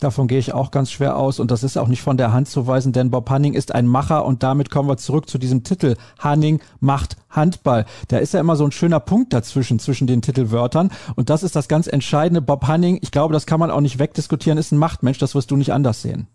[0.00, 2.48] Davon gehe ich auch ganz schwer aus und das ist auch nicht von der Hand
[2.48, 5.64] zu weisen, denn Bob Hanning ist ein Macher und damit kommen wir zurück zu diesem
[5.64, 5.96] Titel.
[6.20, 7.84] Hanning macht Handball.
[8.06, 11.56] Da ist ja immer so ein schöner Punkt dazwischen, zwischen den Titelwörtern und das ist
[11.56, 12.40] das ganz Entscheidende.
[12.40, 15.50] Bob Hanning, ich glaube, das kann man auch nicht wegdiskutieren, ist ein Machtmensch, das wirst
[15.50, 16.28] du nicht anders sehen.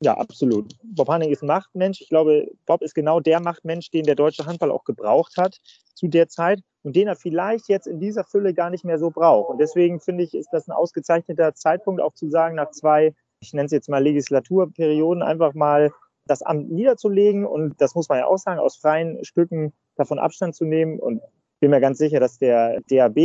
[0.00, 0.72] Ja, absolut.
[0.84, 2.00] Bob Hanning ist ein Machtmensch.
[2.00, 5.58] Ich glaube, Bob ist genau der Machtmensch, den der deutsche Handball auch gebraucht hat
[5.94, 9.10] zu der Zeit und den er vielleicht jetzt in dieser Fülle gar nicht mehr so
[9.10, 9.50] braucht.
[9.50, 13.52] Und deswegen finde ich, ist das ein ausgezeichneter Zeitpunkt, auch zu sagen, nach zwei, ich
[13.52, 15.92] nenne es jetzt mal Legislaturperioden, einfach mal
[16.26, 17.46] das Amt niederzulegen.
[17.46, 20.98] Und das muss man ja auch sagen, aus freien Stücken davon Abstand zu nehmen.
[20.98, 21.20] Und
[21.62, 23.16] bin mir ganz sicher, dass der DAB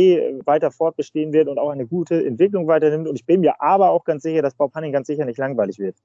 [0.46, 3.08] weiter fortbestehen wird und auch eine gute Entwicklung weiternimmt.
[3.08, 5.80] Und ich bin mir aber auch ganz sicher, dass Bob Hanning ganz sicher nicht langweilig
[5.80, 5.96] wird.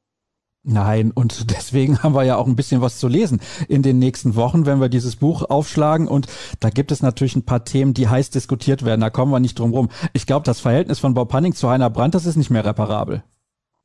[0.64, 4.36] Nein, und deswegen haben wir ja auch ein bisschen was zu lesen in den nächsten
[4.36, 6.08] Wochen, wenn wir dieses Buch aufschlagen.
[6.08, 6.28] Und
[6.60, 9.02] da gibt es natürlich ein paar Themen, die heiß diskutiert werden.
[9.02, 9.90] Da kommen wir nicht drum rum.
[10.14, 13.24] Ich glaube, das Verhältnis von Bob Hanning zu Heiner Brandt, das ist nicht mehr reparabel.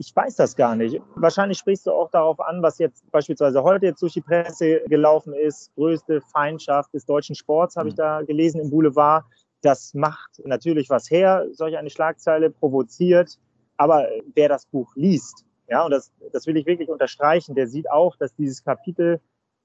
[0.00, 1.00] Ich weiß das gar nicht.
[1.16, 5.32] Wahrscheinlich sprichst du auch darauf an, was jetzt beispielsweise heute jetzt durch die Presse gelaufen
[5.32, 5.74] ist.
[5.74, 7.98] Größte Feindschaft des deutschen Sports habe ich mhm.
[7.98, 9.24] da gelesen im Boulevard.
[9.60, 13.40] Das macht natürlich was her, solch eine Schlagzeile provoziert.
[13.76, 17.54] Aber wer das Buch liest, ja, und das, das will ich wirklich unterstreichen.
[17.54, 19.20] Der sieht auch, dass dieses Kapitel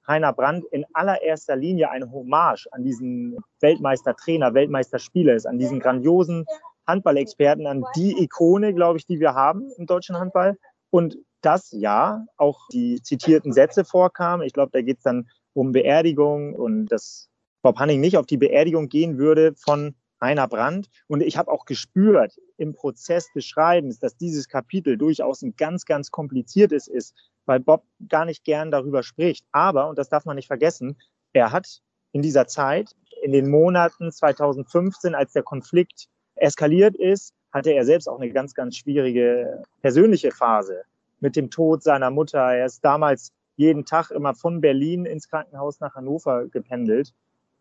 [0.06, 6.44] Heiner Brandt in allererster Linie eine Hommage an diesen Weltmeistertrainer, Weltmeisterspieler ist, an diesen grandiosen
[6.86, 10.58] Handballexperten, an die Ikone, glaube ich, die wir haben im deutschen Handball.
[10.90, 14.46] Und das ja auch die zitierten Sätze vorkamen.
[14.46, 17.28] Ich glaube, da geht es dann um Beerdigung und das
[17.62, 20.88] Bob Hanning nicht auf die Beerdigung gehen würde von Heiner Brandt.
[21.06, 25.84] Und ich habe auch gespürt im Prozess des Schreibens, dass dieses Kapitel durchaus ein ganz,
[25.84, 27.14] ganz kompliziertes ist,
[27.46, 29.44] weil Bob gar nicht gern darüber spricht.
[29.52, 30.96] Aber, und das darf man nicht vergessen,
[31.32, 37.72] er hat in dieser Zeit, in den Monaten 2015, als der Konflikt eskaliert ist, hatte
[37.72, 40.82] er selbst auch eine ganz, ganz schwierige persönliche Phase
[41.20, 42.40] mit dem Tod seiner Mutter.
[42.40, 47.12] Er ist damals jeden Tag immer von Berlin ins Krankenhaus nach Hannover gependelt.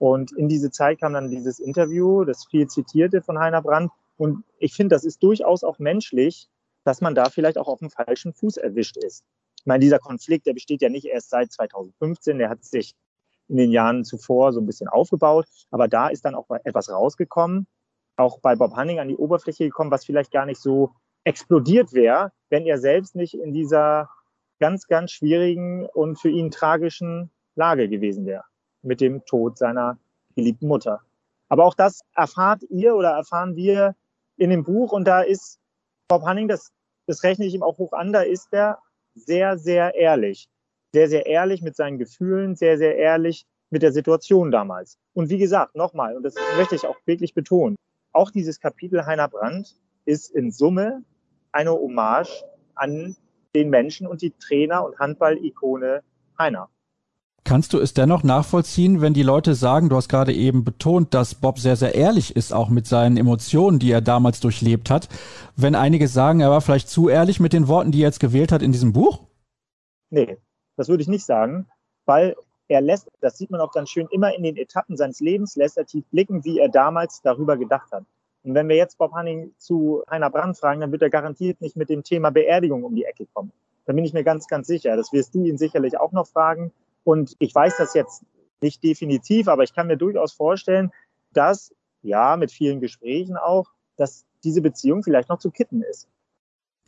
[0.03, 3.89] Und in diese Zeit kam dann dieses Interview, das viel zitierte von Heiner Brandt.
[4.17, 6.49] Und ich finde, das ist durchaus auch menschlich,
[6.83, 9.23] dass man da vielleicht auch auf dem falschen Fuß erwischt ist.
[9.61, 12.95] Ich meine, dieser Konflikt, der besteht ja nicht erst seit 2015, der hat sich
[13.47, 15.45] in den Jahren zuvor so ein bisschen aufgebaut.
[15.71, 17.65] Aber da ist dann auch etwas rausgekommen,
[18.17, 20.91] auch bei Bob Hanning an die Oberfläche gekommen, was vielleicht gar nicht so
[21.23, 24.09] explodiert wäre, wenn er selbst nicht in dieser
[24.59, 28.43] ganz, ganz schwierigen und für ihn tragischen Lage gewesen wäre
[28.83, 29.97] mit dem Tod seiner
[30.35, 31.01] geliebten Mutter.
[31.49, 33.95] Aber auch das erfahrt ihr oder erfahren wir
[34.37, 35.59] in dem Buch und da ist
[36.07, 36.71] Bob Hanning, das,
[37.07, 38.79] das rechne ich ihm auch hoch an, da ist er
[39.15, 40.47] sehr, sehr ehrlich.
[40.93, 44.97] Sehr, sehr ehrlich mit seinen Gefühlen, sehr, sehr ehrlich mit der Situation damals.
[45.13, 47.75] Und wie gesagt, nochmal, und das möchte ich auch wirklich betonen,
[48.11, 51.03] auch dieses Kapitel Heiner Brandt ist in Summe
[51.51, 52.43] eine Hommage
[52.75, 53.15] an
[53.55, 56.03] den Menschen und die Trainer und Handball-Ikone
[56.37, 56.69] Heiner.
[57.45, 61.35] Kannst du es dennoch nachvollziehen, wenn die Leute sagen, du hast gerade eben betont, dass
[61.35, 65.09] Bob sehr, sehr ehrlich ist, auch mit seinen Emotionen, die er damals durchlebt hat.
[65.57, 68.53] Wenn einige sagen, er war vielleicht zu ehrlich mit den Worten, die er jetzt gewählt
[68.53, 69.19] hat in diesem Buch?
[70.09, 70.37] Nee,
[70.77, 71.67] das würde ich nicht sagen,
[72.05, 72.35] weil
[72.69, 75.77] er lässt, das sieht man auch ganz schön, immer in den Etappen seines Lebens lässt
[75.77, 78.05] er tief blicken, wie er damals darüber gedacht hat.
[78.43, 81.75] Und wenn wir jetzt Bob Hanning zu Heiner Brand fragen, dann wird er garantiert nicht
[81.75, 83.51] mit dem Thema Beerdigung um die Ecke kommen.
[83.85, 84.95] Da bin ich mir ganz, ganz sicher.
[84.95, 86.71] Das wirst du ihn sicherlich auch noch fragen.
[87.03, 88.25] Und ich weiß das jetzt
[88.61, 90.91] nicht definitiv, aber ich kann mir durchaus vorstellen,
[91.31, 96.07] dass, ja, mit vielen Gesprächen auch, dass diese Beziehung vielleicht noch zu kitten ist.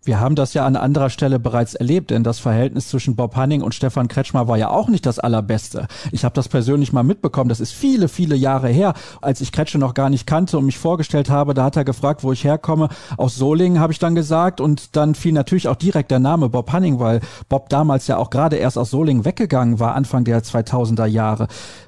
[0.05, 3.63] Wir haben das ja an anderer Stelle bereits erlebt, denn das Verhältnis zwischen Bob Hanning
[3.63, 5.87] und Stefan Kretschmer war ja auch nicht das allerbeste.
[6.11, 9.79] Ich habe das persönlich mal mitbekommen, das ist viele, viele Jahre her, als ich Kretsche
[9.79, 12.89] noch gar nicht kannte und mich vorgestellt habe, da hat er gefragt, wo ich herkomme.
[13.17, 16.71] Aus Solingen habe ich dann gesagt und dann fiel natürlich auch direkt der Name Bob
[16.71, 21.07] Hanning, weil Bob damals ja auch gerade erst aus Solingen weggegangen war, Anfang der 2000er
[21.07, 21.47] Jahre.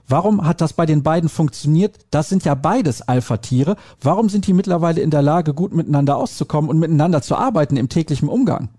[0.10, 1.97] Warum hat das bei den beiden funktioniert?
[2.12, 3.75] Das sind ja beides Alpha-Tiere.
[4.01, 7.89] Warum sind die mittlerweile in der Lage, gut miteinander auszukommen und miteinander zu arbeiten im
[7.89, 8.70] täglichen Umgang?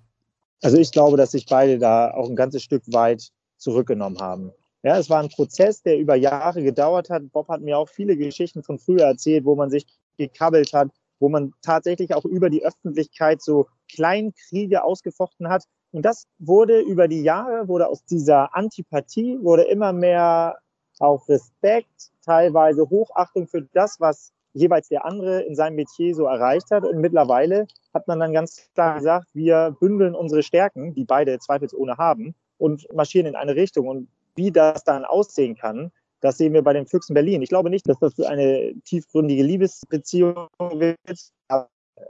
[0.63, 4.53] Also ich glaube, dass sich beide da auch ein ganzes Stück weit zurückgenommen haben.
[4.83, 7.31] Ja, es war ein Prozess, der über Jahre gedauert hat.
[7.33, 9.87] Bob hat mir auch viele Geschichten von früher erzählt, wo man sich
[10.17, 10.89] gekabbelt hat,
[11.19, 15.65] wo man tatsächlich auch über die Öffentlichkeit so Kleinkriege ausgefochten hat.
[15.91, 20.59] Und das wurde über die Jahre, wurde aus dieser Antipathie, wurde immer mehr
[21.01, 26.71] auch Respekt, teilweise Hochachtung für das, was jeweils der andere in seinem Metier so erreicht
[26.71, 26.85] hat.
[26.85, 31.97] Und mittlerweile hat man dann ganz klar gesagt, wir bündeln unsere Stärken, die beide zweifelsohne
[31.97, 33.89] haben, und marschieren in eine Richtung.
[33.89, 37.43] Und wie das dann aussehen kann, das sehen wir bei den Füchsen Berlin.
[37.43, 40.97] Ich glaube nicht, dass das eine tiefgründige Liebesbeziehung wird.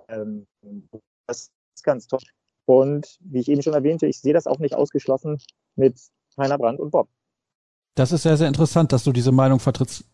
[0.08, 0.46] Ähm,
[1.26, 2.20] das ist ganz toll.
[2.66, 5.38] Und wie ich eben schon erwähnte, ich sehe das auch nicht ausgeschlossen
[5.76, 5.98] mit
[6.36, 7.08] Heiner Brandt und Bob.
[7.94, 10.04] Das ist sehr, sehr interessant, dass du diese Meinung vertrittst.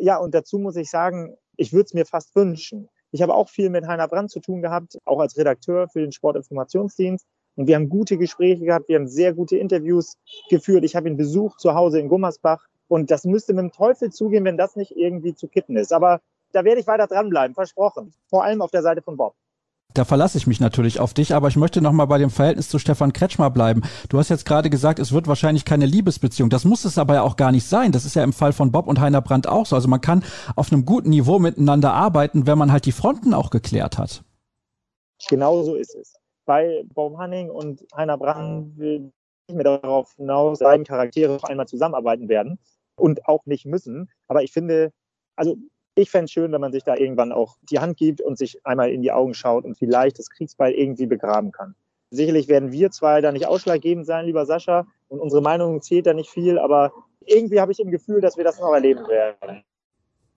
[0.00, 2.88] Ja, und dazu muss ich sagen, ich würde es mir fast wünschen.
[3.10, 6.12] Ich habe auch viel mit Heiner Brandt zu tun gehabt, auch als Redakteur für den
[6.12, 7.26] Sportinformationsdienst.
[7.56, 10.16] Und wir haben gute Gespräche gehabt, wir haben sehr gute Interviews
[10.50, 10.84] geführt.
[10.84, 12.66] Ich habe ihn besucht zu Hause in Gummersbach.
[12.88, 15.92] Und das müsste mit dem Teufel zugehen, wenn das nicht irgendwie zu kitten ist.
[15.92, 16.20] Aber
[16.52, 18.12] da werde ich weiter dranbleiben, versprochen.
[18.28, 19.34] Vor allem auf der Seite von Bob.
[19.94, 22.68] Da verlasse ich mich natürlich auf dich, aber ich möchte noch mal bei dem Verhältnis
[22.68, 23.82] zu Stefan Kretschmer bleiben.
[24.08, 26.50] Du hast jetzt gerade gesagt, es wird wahrscheinlich keine Liebesbeziehung.
[26.50, 27.92] Das muss es aber ja auch gar nicht sein.
[27.92, 29.76] Das ist ja im Fall von Bob und Heiner Brandt auch so.
[29.76, 30.24] Also man kann
[30.56, 34.24] auf einem guten Niveau miteinander arbeiten, wenn man halt die Fronten auch geklärt hat.
[35.28, 36.14] Genau so ist es.
[36.44, 39.12] Bei Bob Hanning und Heiner Brandt will
[39.46, 42.58] ich mir darauf hinaus, dass beiden Charaktere noch einmal zusammenarbeiten werden
[42.96, 44.10] und auch nicht müssen.
[44.26, 44.90] Aber ich finde,
[45.36, 45.56] also
[45.94, 48.64] ich fände es schön, wenn man sich da irgendwann auch die Hand gibt und sich
[48.64, 51.74] einmal in die Augen schaut und vielleicht das Kriegsbeil irgendwie begraben kann.
[52.10, 56.14] Sicherlich werden wir zwei da nicht ausschlaggebend sein, lieber Sascha, und unsere Meinung zählt da
[56.14, 56.92] nicht viel, aber
[57.26, 59.64] irgendwie habe ich im Gefühl, dass wir das noch erleben werden.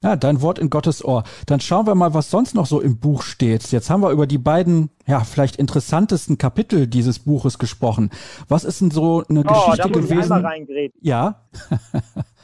[0.04, 1.24] Ja, dein Wort in Gottes Ohr.
[1.48, 3.72] Dann schauen wir mal, was sonst noch so im Buch steht.
[3.72, 8.12] Jetzt haben wir über die beiden, ja, vielleicht interessantesten Kapitel dieses Buches gesprochen.
[8.48, 10.20] Was ist denn so eine oh, Geschichte da muss gewesen?
[10.20, 11.42] Ich einmal Ja.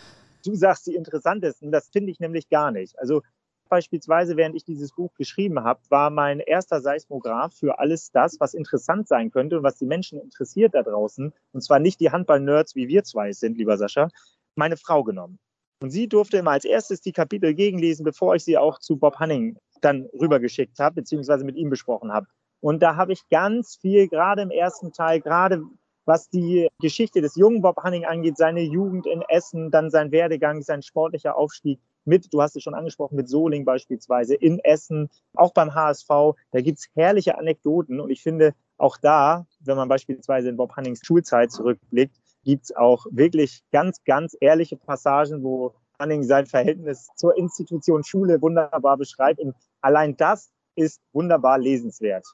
[0.44, 1.72] du sagst, die interessantesten.
[1.72, 2.98] Das finde ich nämlich gar nicht.
[3.00, 3.22] Also
[3.70, 8.54] beispielsweise, während ich dieses Buch geschrieben habe, war mein erster Seismograph für alles das, was
[8.54, 11.34] interessant sein könnte und was die Menschen interessiert da draußen.
[11.54, 14.10] Und zwar nicht die Handball-Nerds, wie wir zwei sind, lieber Sascha,
[14.56, 15.40] meine Frau genommen.
[15.82, 19.18] Und sie durfte immer als erstes die Kapitel gegenlesen, bevor ich sie auch zu Bob
[19.20, 22.28] Hanning dann rübergeschickt habe, beziehungsweise mit ihm besprochen habe.
[22.62, 25.64] Und da habe ich ganz viel, gerade im ersten Teil, gerade
[26.06, 30.62] was die Geschichte des jungen Bob Hanning angeht, seine Jugend in Essen, dann sein Werdegang,
[30.62, 35.54] sein sportlicher Aufstieg mit, du hast es schon angesprochen, mit Soling beispielsweise in Essen, auch
[35.54, 36.10] beim HSV.
[36.52, 41.02] Da gibt's herrliche Anekdoten und ich finde auch da, wenn man beispielsweise in Bob Hannings
[41.04, 48.04] Schulzeit zurückblickt, gibt's auch wirklich ganz, ganz ehrliche Passagen, wo Hanning sein Verhältnis zur Institution
[48.04, 49.40] Schule wunderbar beschreibt.
[49.40, 52.26] Und allein das ist wunderbar lesenswert.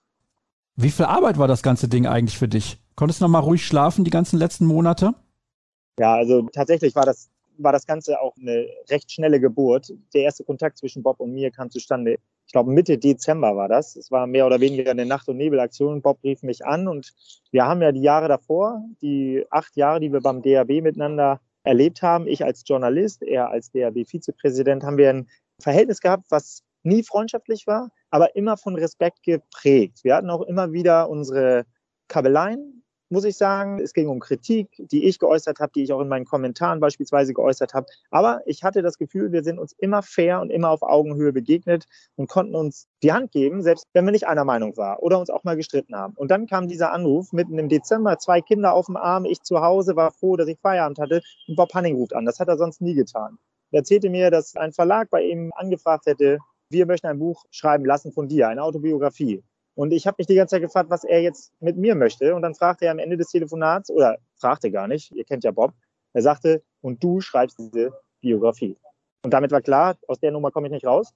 [0.76, 2.80] Wie viel Arbeit war das ganze Ding eigentlich für dich?
[3.00, 5.14] Konntest du noch mal ruhig schlafen die ganzen letzten Monate?
[5.98, 9.94] Ja, also tatsächlich war das, war das Ganze auch eine recht schnelle Geburt.
[10.14, 13.96] Der erste Kontakt zwischen Bob und mir kam zustande, ich glaube Mitte Dezember war das.
[13.96, 16.02] Es war mehr oder weniger eine Nacht- und Nebelaktion.
[16.02, 17.14] Bob rief mich an und
[17.52, 22.02] wir haben ja die Jahre davor, die acht Jahre, die wir beim DAB miteinander erlebt
[22.02, 25.30] haben, ich als Journalist, er als DAB-Vizepräsident, haben wir ein
[25.62, 30.04] Verhältnis gehabt, was nie freundschaftlich war, aber immer von Respekt geprägt.
[30.04, 31.66] Wir hatten auch immer wieder unsere
[32.10, 33.80] Kabeleien, muss ich sagen.
[33.80, 37.34] Es ging um Kritik, die ich geäußert habe, die ich auch in meinen Kommentaren beispielsweise
[37.34, 37.88] geäußert habe.
[38.12, 41.86] Aber ich hatte das Gefühl, wir sind uns immer fair und immer auf Augenhöhe begegnet
[42.16, 45.30] und konnten uns die Hand geben, selbst wenn wir nicht einer Meinung waren oder uns
[45.30, 46.14] auch mal gestritten haben.
[46.16, 49.62] Und dann kam dieser Anruf mitten im Dezember, zwei Kinder auf dem Arm, ich zu
[49.62, 52.26] Hause, war froh, dass ich Feierabend hatte und Bob Hanning ruft an.
[52.26, 53.38] Das hat er sonst nie getan.
[53.72, 56.40] Er erzählte mir, dass ein Verlag bei ihm angefragt hätte,
[56.72, 59.44] wir möchten ein Buch schreiben lassen von dir, eine Autobiografie.
[59.80, 62.36] Und ich habe mich die ganze Zeit gefragt, was er jetzt mit mir möchte.
[62.36, 65.52] Und dann fragte er am Ende des Telefonats, oder fragte gar nicht, ihr kennt ja
[65.52, 65.72] Bob,
[66.12, 68.76] er sagte, und du schreibst diese Biografie.
[69.24, 71.14] Und damit war klar, aus der Nummer komme ich nicht raus.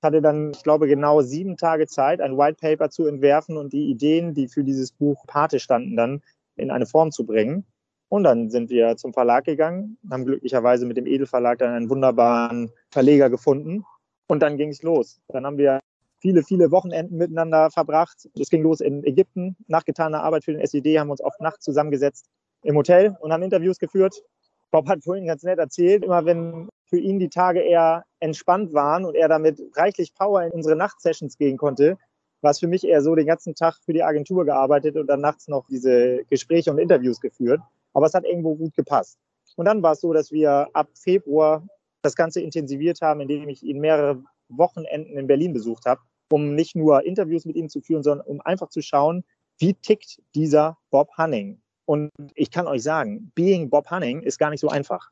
[0.00, 3.72] Ich hatte dann, ich glaube, genau sieben Tage Zeit, ein White Paper zu entwerfen und
[3.72, 6.22] die Ideen, die für dieses Buch Pate standen, dann
[6.56, 7.64] in eine Form zu bringen.
[8.08, 12.72] Und dann sind wir zum Verlag gegangen, haben glücklicherweise mit dem Edelverlag dann einen wunderbaren
[12.90, 13.84] Verleger gefunden.
[14.26, 15.20] Und dann ging es los.
[15.28, 15.78] Dann haben wir
[16.22, 18.28] viele, viele Wochenenden miteinander verbracht.
[18.40, 19.56] Es ging los in Ägypten.
[19.66, 22.26] Nach getaner Arbeit für den SED haben wir uns oft nachts zusammengesetzt
[22.62, 24.22] im Hotel und haben Interviews geführt.
[24.70, 29.04] Bob hat vorhin ganz nett erzählt, immer wenn für ihn die Tage eher entspannt waren
[29.04, 31.98] und er damit reichlich Power in unsere Nachtsessions gehen konnte,
[32.40, 35.20] war es für mich eher so, den ganzen Tag für die Agentur gearbeitet und dann
[35.20, 37.60] nachts noch diese Gespräche und Interviews geführt.
[37.92, 39.18] Aber es hat irgendwo gut gepasst.
[39.56, 41.66] Und dann war es so, dass wir ab Februar
[42.02, 46.00] das Ganze intensiviert haben, indem ich ihn mehrere Wochenenden in Berlin besucht habe
[46.32, 49.24] um nicht nur Interviews mit ihm zu führen, sondern um einfach zu schauen,
[49.58, 51.60] wie tickt dieser Bob Hunning.
[51.84, 55.10] Und ich kann euch sagen, being Bob Hunning ist gar nicht so einfach.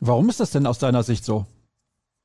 [0.00, 1.46] Warum ist das denn aus deiner Sicht so?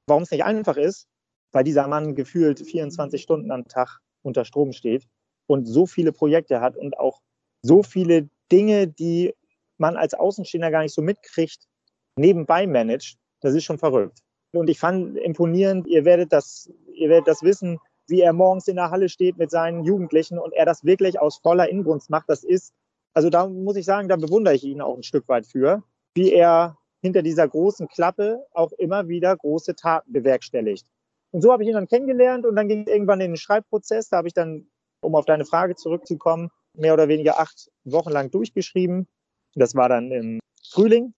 [0.07, 1.07] Warum es nicht einfach ist,
[1.51, 5.07] weil dieser Mann gefühlt 24 Stunden am Tag unter Strom steht
[5.47, 7.21] und so viele Projekte hat und auch
[7.61, 9.33] so viele Dinge, die
[9.77, 11.67] man als Außenstehender gar nicht so mitkriegt,
[12.15, 13.17] nebenbei managt.
[13.41, 14.19] Das ist schon verrückt.
[14.53, 18.75] Und ich fand imponierend, ihr werdet das, ihr werdet das wissen, wie er morgens in
[18.75, 22.29] der Halle steht mit seinen Jugendlichen und er das wirklich aus voller Inbrunst macht.
[22.29, 22.73] Das ist,
[23.13, 25.83] also da muss ich sagen, da bewundere ich ihn auch ein Stück weit für,
[26.15, 30.85] wie er hinter dieser großen Klappe auch immer wieder große Taten bewerkstelligt.
[31.31, 34.09] Und so habe ich ihn dann kennengelernt und dann ging es irgendwann in den Schreibprozess.
[34.09, 34.67] Da habe ich dann,
[35.01, 39.07] um auf deine Frage zurückzukommen, mehr oder weniger acht Wochen lang durchgeschrieben.
[39.55, 40.39] Das war dann im
[40.69, 41.13] Frühling.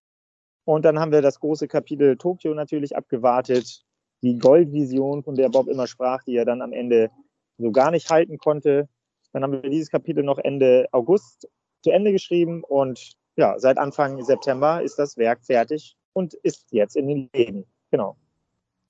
[0.65, 3.84] Und dann haben wir das große Kapitel Tokio natürlich abgewartet
[4.25, 7.09] die Goldvision, von der Bob immer sprach, die er dann am Ende
[7.57, 8.89] so gar nicht halten konnte.
[9.31, 11.47] Dann haben wir dieses Kapitel noch Ende August
[11.83, 16.95] zu Ende geschrieben und ja, seit Anfang September ist das Werk fertig und ist jetzt
[16.95, 17.65] in den Läden.
[17.91, 18.17] Genau.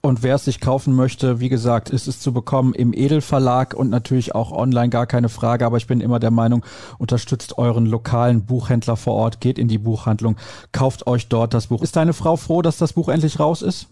[0.01, 3.89] Und wer es sich kaufen möchte, wie gesagt, ist es zu bekommen im Edelverlag und
[3.89, 5.65] natürlich auch online, gar keine Frage.
[5.65, 6.63] Aber ich bin immer der Meinung,
[6.99, 10.37] unterstützt euren lokalen Buchhändler vor Ort, geht in die Buchhandlung,
[10.71, 11.81] kauft euch dort das Buch.
[11.81, 13.87] Ist deine Frau froh, dass das Buch endlich raus ist?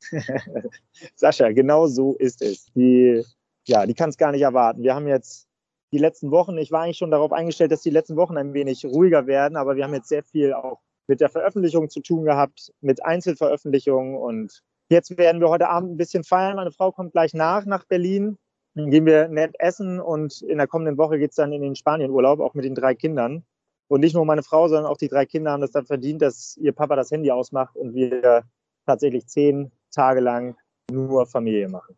[1.14, 2.66] Sascha, genau so ist es.
[2.74, 3.24] Die,
[3.66, 4.82] ja, die kann es gar nicht erwarten.
[4.82, 5.46] Wir haben jetzt
[5.92, 8.84] die letzten Wochen, ich war eigentlich schon darauf eingestellt, dass die letzten Wochen ein wenig
[8.84, 12.72] ruhiger werden, aber wir haben jetzt sehr viel auch mit der Veröffentlichung zu tun gehabt,
[12.80, 16.56] mit Einzelveröffentlichungen und jetzt werden wir heute Abend ein bisschen feiern.
[16.56, 18.38] Meine Frau kommt gleich nach, nach Berlin.
[18.74, 21.74] Dann gehen wir nett essen und in der kommenden Woche geht es dann in den
[21.74, 23.44] Spanienurlaub, auch mit den drei Kindern.
[23.88, 26.56] Und nicht nur meine Frau, sondern auch die drei Kinder haben das dann verdient, dass
[26.58, 28.44] ihr Papa das Handy ausmacht und wir
[28.86, 30.56] tatsächlich zehn Tage lang
[30.90, 31.96] nur Familie machen.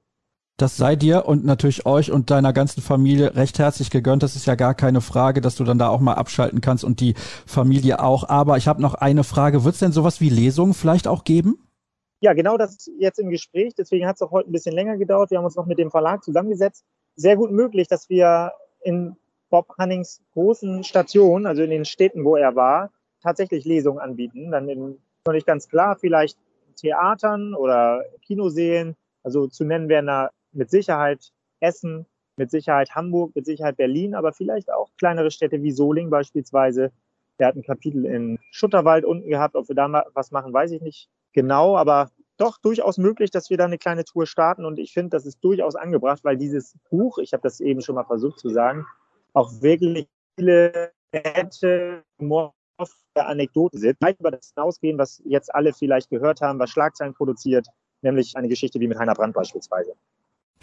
[0.59, 4.23] Das sei dir und natürlich euch und deiner ganzen Familie recht herzlich gegönnt.
[4.23, 7.01] Das ist ja gar keine Frage, dass du dann da auch mal abschalten kannst und
[7.01, 7.15] die
[7.47, 8.29] Familie auch.
[8.29, 9.65] Aber ich habe noch eine Frage.
[9.65, 11.67] Wird es denn sowas wie Lesungen vielleicht auch geben?
[12.21, 13.75] Ja, genau das ist jetzt im Gespräch.
[13.75, 15.31] Deswegen hat es auch heute ein bisschen länger gedauert.
[15.31, 16.85] Wir haben uns noch mit dem Verlag zusammengesetzt.
[17.17, 19.17] Sehr gut möglich, dass wir in
[19.51, 22.91] Bob Hannings großen Stationen, also in den Städten, wo er war,
[23.21, 24.53] tatsächlich Lesungen anbieten.
[24.53, 26.39] Dann in, noch nicht ganz klar, vielleicht
[26.77, 28.97] Theatern oder Kinoseelen.
[29.23, 32.07] Also zu nennen wären da mit Sicherheit Essen,
[32.37, 36.93] mit Sicherheit Hamburg, mit Sicherheit Berlin, aber vielleicht auch kleinere Städte wie Soling beispielsweise.
[37.39, 39.55] Der hat ein Kapitel in Schutterwald unten gehabt.
[39.57, 43.51] Ob wir da mal was machen, weiß ich nicht genau, aber doch durchaus möglich, dass
[43.51, 44.65] wir da eine kleine Tour starten.
[44.65, 47.95] Und ich finde, das ist durchaus angebracht, weil dieses Buch, ich habe das eben schon
[47.95, 48.87] mal versucht zu sagen,
[49.33, 52.03] auch wirklich viele nette,
[53.15, 57.67] Anekdoten sind, weit über das hinausgehen, was jetzt alle vielleicht gehört haben, was Schlagzeilen produziert,
[58.01, 59.93] nämlich eine Geschichte wie mit Heiner Brandt beispielsweise.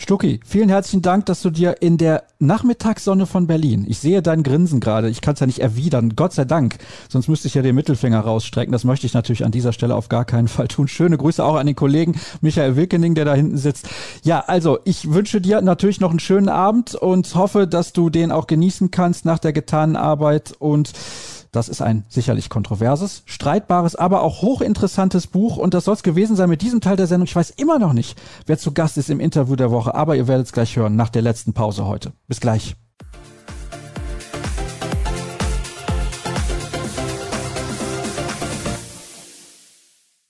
[0.01, 4.43] Stucki, vielen herzlichen Dank, dass du dir in der Nachmittagssonne von Berlin, ich sehe dein
[4.43, 6.77] Grinsen gerade, ich kann es ja nicht erwidern, Gott sei Dank,
[7.09, 10.07] sonst müsste ich ja den Mittelfinger rausstrecken, das möchte ich natürlich an dieser Stelle auf
[10.07, 10.87] gar keinen Fall tun.
[10.87, 13.89] Schöne Grüße auch an den Kollegen Michael Wilkening, der da hinten sitzt.
[14.23, 18.31] Ja, also ich wünsche dir natürlich noch einen schönen Abend und hoffe, dass du den
[18.31, 20.93] auch genießen kannst nach der getanen Arbeit und
[21.51, 26.35] das ist ein sicherlich kontroverses, streitbares, aber auch hochinteressantes Buch und das soll es gewesen
[26.35, 27.25] sein mit diesem Teil der Sendung.
[27.25, 30.27] Ich weiß immer noch nicht, wer zu Gast ist im Interview der Woche, aber ihr
[30.27, 32.13] werdet es gleich hören nach der letzten Pause heute.
[32.27, 32.75] Bis gleich.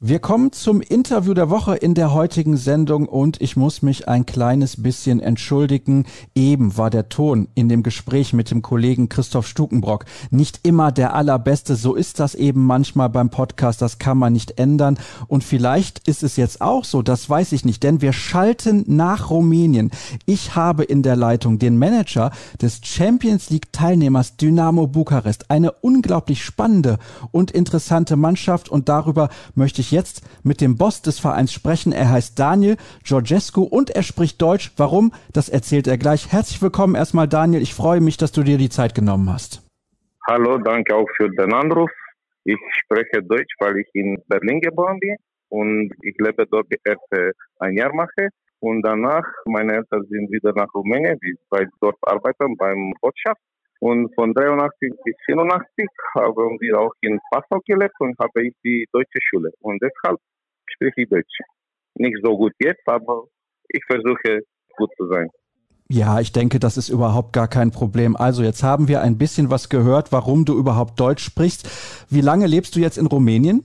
[0.01, 4.25] Wir kommen zum Interview der Woche in der heutigen Sendung und ich muss mich ein
[4.25, 6.05] kleines bisschen entschuldigen.
[6.33, 11.15] Eben war der Ton in dem Gespräch mit dem Kollegen Christoph Stukenbrock nicht immer der
[11.15, 11.75] allerbeste.
[11.75, 13.81] So ist das eben manchmal beim Podcast.
[13.81, 14.97] Das kann man nicht ändern.
[15.27, 17.01] Und vielleicht ist es jetzt auch so.
[17.01, 19.91] Das weiß ich nicht, denn wir schalten nach Rumänien.
[20.25, 22.31] Ich habe in der Leitung den Manager
[22.61, 25.51] des Champions League Teilnehmers Dynamo Bukarest.
[25.51, 26.99] Eine unglaublich spannende
[27.31, 31.91] und interessante Mannschaft und darüber möchte ich ich jetzt mit dem Boss des Vereins sprechen.
[31.91, 34.71] Er heißt Daniel Georgescu und er spricht Deutsch.
[34.77, 35.11] Warum?
[35.33, 36.31] Das erzählt er gleich.
[36.31, 37.61] Herzlich willkommen erstmal, Daniel.
[37.61, 39.61] Ich freue mich, dass du dir die Zeit genommen hast.
[40.27, 41.89] Hallo, danke auch für den Anruf.
[42.43, 45.15] Ich spreche Deutsch, weil ich in Berlin geboren bin
[45.49, 48.29] und ich lebe dort erst ein Jahr mache.
[48.59, 51.17] Und danach, meine Eltern sind wieder nach Rumänien,
[51.49, 53.41] weil dort arbeiten beim Botschaft.
[53.80, 58.86] Und von 83 bis 84 haben wir auch in Passau gelebt und habe ich die
[58.91, 59.51] deutsche Schule.
[59.61, 60.19] Und deshalb
[60.67, 61.38] spreche ich Deutsch.
[61.95, 63.23] Nicht so gut jetzt, aber
[63.69, 64.41] ich versuche
[64.77, 65.30] gut zu sein.
[65.91, 68.15] Ja, ich denke, das ist überhaupt gar kein Problem.
[68.15, 72.05] Also jetzt haben wir ein bisschen was gehört, warum du überhaupt Deutsch sprichst.
[72.11, 73.63] Wie lange lebst du jetzt in Rumänien?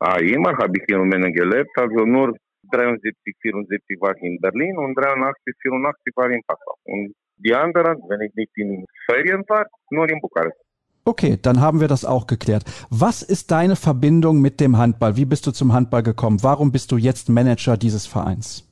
[0.00, 2.36] Ah, immer habe ich in Rumänien gelebt, also nur
[2.70, 6.74] 73, 74 war ich in Berlin und 83, 84 war ich in Passau.
[6.84, 10.56] Und die anderen, wenn ich nicht in Ferien war, nur in Bukarest.
[11.04, 12.64] Okay, dann haben wir das auch geklärt.
[12.90, 15.16] Was ist deine Verbindung mit dem Handball?
[15.16, 16.38] Wie bist du zum Handball gekommen?
[16.42, 18.68] Warum bist du jetzt Manager dieses Vereins?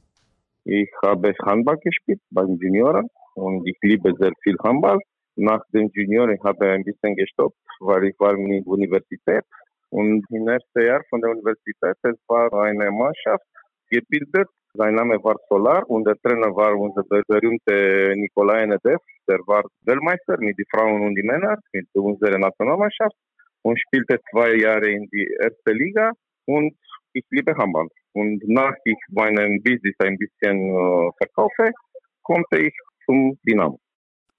[0.64, 4.98] Ich habe Handball gespielt beim Junioren und ich liebe sehr viel Handball.
[5.36, 9.44] Nach dem Junior habe ich ein bisschen gestoppt, weil ich war in der Universität
[9.90, 13.44] und im ersten Jahr von der Universität es war eine Mannschaft
[13.88, 19.00] gebildet sein Name war Solar und der Trainer war unser berühmter Nicolae Nedev.
[19.28, 23.16] Der war Weltmeister mit den Frauen und den Männern, mit unserer Nationalmannschaft
[23.62, 26.12] und spielte zwei Jahre in die erste Liga
[26.46, 26.74] und
[27.12, 27.88] ich liebe Handball.
[28.12, 31.72] Und nach ich meinem Business ein bisschen äh, verkaufe,
[32.22, 32.74] konnte ich
[33.04, 33.78] zum Dynamo.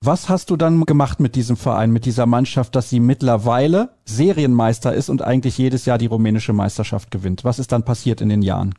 [0.02, 4.94] Was hast du dann gemacht mit diesem Verein, mit dieser Mannschaft, dass sie mittlerweile Serienmeister
[4.94, 7.44] ist und eigentlich jedes Jahr die rumänische Meisterschaft gewinnt?
[7.44, 8.76] Was ist dann passiert in den Jahren?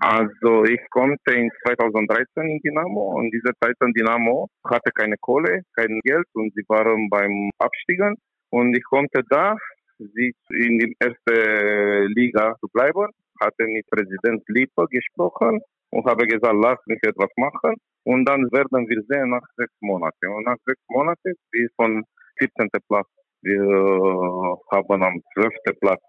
[0.00, 5.62] Also ich konnte in 2013 in Dynamo und diese Zeit in Dynamo hatte keine Kohle,
[5.74, 8.14] kein Geld und sie waren beim Abstiegen
[8.50, 9.56] und ich konnte da
[9.98, 13.08] sich in die erste Liga zu bleiben,
[13.40, 17.74] hatte mit Präsident Lippe gesprochen und habe gesagt, lass mich etwas machen
[18.04, 20.28] und dann werden wir sehen nach sechs Monaten.
[20.28, 22.04] Und nach sechs Monaten, wir von
[22.38, 22.68] 17.
[22.88, 23.08] Platz,
[23.42, 25.52] wir haben am 12.
[25.80, 26.02] Platz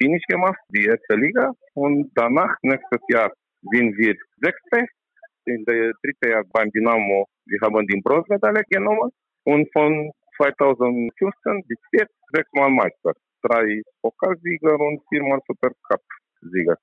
[0.00, 1.52] Finish gemacht, die erste Liga.
[1.74, 3.30] Und danach, nächstes Jahr,
[3.70, 4.86] sind wir Sechste.
[5.46, 9.10] In der dritten Jahr beim Dynamo, wir haben die Bronzemedaille genommen.
[9.44, 13.12] Und von 2015 bis jetzt sechsmal Meister.
[13.42, 16.76] Drei Pokalsieger und viermal Supercup-Sieger.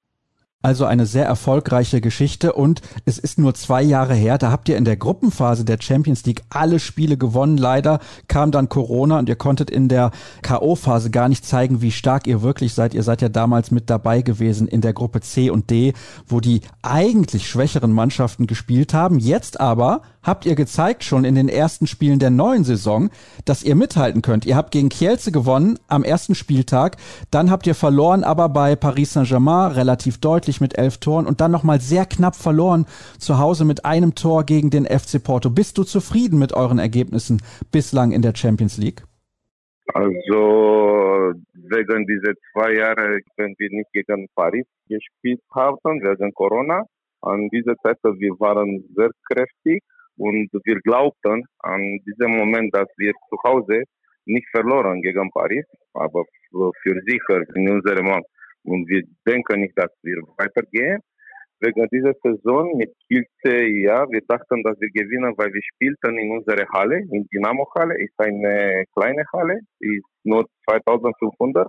[0.63, 4.39] Also eine sehr erfolgreiche Geschichte und es ist nur zwei Jahre her.
[4.39, 7.57] Da habt ihr in der Gruppenphase der Champions League alle Spiele gewonnen.
[7.57, 10.09] Leider kam dann Corona und ihr konntet in der
[10.41, 12.95] K.O.-Phase gar nicht zeigen, wie stark ihr wirklich seid.
[12.95, 15.93] Ihr seid ja damals mit dabei gewesen in der Gruppe C und D,
[16.25, 19.19] wo die eigentlich schwächeren Mannschaften gespielt haben.
[19.19, 23.09] Jetzt aber habt ihr gezeigt schon in den ersten Spielen der neuen Saison,
[23.45, 24.45] dass ihr mithalten könnt.
[24.45, 26.97] Ihr habt gegen Kielce gewonnen am ersten Spieltag,
[27.31, 31.51] dann habt ihr verloren, aber bei Paris Saint-Germain relativ deutlich mit elf Toren und dann
[31.51, 32.85] nochmal sehr knapp verloren
[33.17, 35.49] zu Hause mit einem Tor gegen den FC Porto.
[35.49, 39.03] Bist du zufrieden mit euren Ergebnissen bislang in der Champions League?
[39.93, 46.83] Also wegen dieser zwei Jahre, wenn wir nicht gegen Paris gespielt haben, wegen Corona,
[47.21, 49.81] an dieser Zeit, wir waren sehr kräftig
[50.17, 53.83] und wir glaubten an diesem Moment, dass wir zu Hause
[54.25, 58.23] nicht verloren gegen Paris, aber für sicher in unserem Mann.
[58.63, 60.99] Und wir denken nicht, dass wir weitergehen.
[61.59, 66.31] Wegen dieser Saison mit Kielce, ja, wir dachten, dass wir gewinnen, weil wir spielten in
[66.31, 71.67] unserer Halle, in Dynamo-Halle, ist eine kleine Halle, ist nur 2500,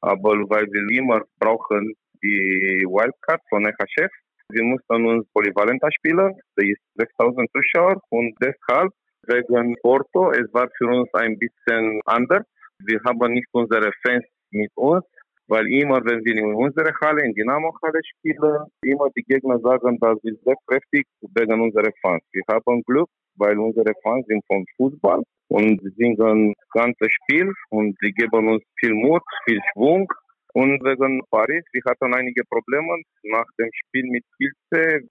[0.00, 4.10] aber weil wir immer brauchen die Wildcard von Chef,
[4.50, 8.92] wir mussten uns polyvalenter spielen, da ist 6000 Zuschauer und deshalb
[9.26, 12.44] wegen Porto, es war für uns ein bisschen anders.
[12.80, 15.04] Wir haben nicht unsere Fans mit uns,
[15.48, 20.18] weil immer, wenn wir in unserer Halle, in Dynamo-Halle spielen, immer die Gegner sagen, dass
[20.22, 22.22] wir sehr kräftig wegen unserer Fans.
[22.32, 27.96] Wir haben Glück, weil unsere Fans sind vom Fußball und singen das ganze Spiel und
[28.00, 30.08] sie geben uns viel Mut, viel Schwung.
[30.54, 35.08] Und wegen Paris, wir hatten einige Probleme nach dem Spiel mit Kielce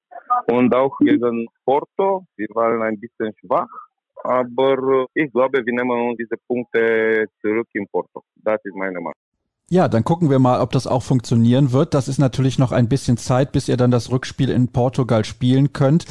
[0.48, 2.26] und auch gegen Porto.
[2.38, 3.68] Wir waren ein bisschen schwach,
[4.24, 8.24] aber ich glaube, wir nehmen diese Punkte zurück in Porto.
[8.36, 9.23] Das ist meine Meinung.
[9.74, 11.96] Ja, dann gucken wir mal, ob das auch funktionieren wird.
[11.96, 15.74] Das ist natürlich noch ein bisschen Zeit, bis ihr dann das Rückspiel in Portugal spielen
[15.74, 16.06] könnt.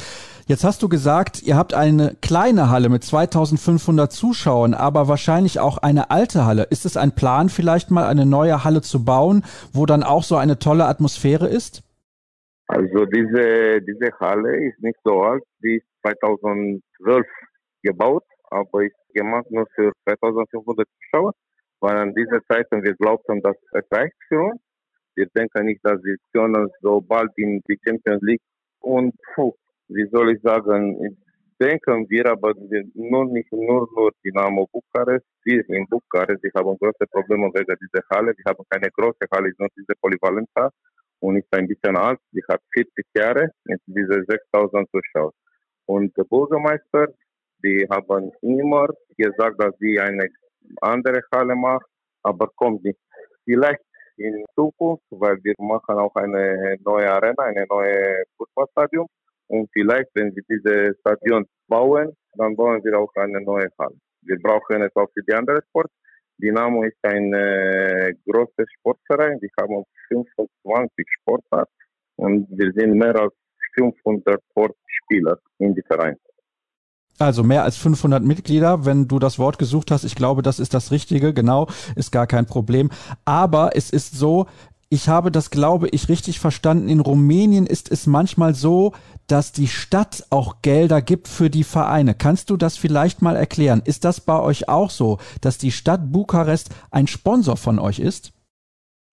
[0.47, 5.77] Jetzt hast du gesagt, ihr habt eine kleine Halle mit 2500 Zuschauern, aber wahrscheinlich auch
[5.77, 6.63] eine alte Halle.
[6.63, 10.35] Ist es ein Plan, vielleicht mal eine neue Halle zu bauen, wo dann auch so
[10.35, 11.83] eine tolle Atmosphäre ist?
[12.67, 17.25] Also diese, diese Halle ist nicht so alt, die ist 2012
[17.81, 21.33] gebaut, aber ist gemacht nur für 2500 Zuschauer
[21.83, 24.61] weil an dieser Zeit wir glaubten, dass es reicht für uns.
[25.15, 28.41] Wir denken nicht, dass wir können so bald in die Champions League
[28.79, 29.53] und puh,
[29.89, 31.17] wie soll ich sagen,
[31.59, 36.77] denken wir aber wir nur nicht nur nur Dynamo Bukarest, wir in Bukarest, wir haben
[36.77, 40.71] große Probleme wegen dieser Halle, wir haben keine große Halle, nur diese Polyvalenza
[41.19, 45.33] und ist ein bisschen alt, die hat 40 Jahre mit diese 6000 Zuschauer.
[45.85, 47.07] Und der Bürgermeister,
[47.61, 50.29] die haben immer gesagt, dass sie eine
[50.81, 51.85] andere Halle macht,
[52.23, 52.99] aber kommt nicht.
[53.45, 53.81] Vielleicht
[54.17, 59.07] in Zukunft, weil wir machen auch eine neue Arena, eine neue Fußballstadion.
[59.47, 63.95] Und vielleicht, wenn wir dieses Stadion bauen, dann bauen wir auch eine neue Halle.
[64.21, 65.91] Wir brauchen es auch für die anderen Sport.
[66.37, 69.39] Dynamo ist ein äh, großer Sportverein.
[69.41, 71.71] Wir haben 25 Sportarten
[72.15, 73.33] und wir sind mehr als
[73.75, 76.17] 500 Sportspieler in dem Verein.
[77.19, 80.03] Also mehr als 500 Mitglieder, wenn du das Wort gesucht hast.
[80.03, 81.33] Ich glaube, das ist das Richtige.
[81.33, 82.89] Genau, ist gar kein Problem.
[83.23, 84.47] Aber es ist so,
[84.89, 86.87] ich habe das, glaube ich, richtig verstanden.
[86.87, 88.93] In Rumänien ist es manchmal so,
[89.27, 92.13] dass die Stadt auch Gelder gibt für die Vereine.
[92.13, 93.81] Kannst du das vielleicht mal erklären?
[93.85, 98.33] Ist das bei euch auch so, dass die Stadt Bukarest ein Sponsor von euch ist?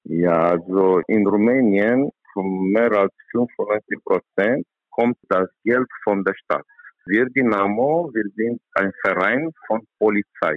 [0.04, 6.66] Ja, also in Rumänien von mehr als 95 Prozent kommt das Geld von der Stadt.
[7.10, 10.54] Wir Dynamo, wir sind ein Verein von Polizei.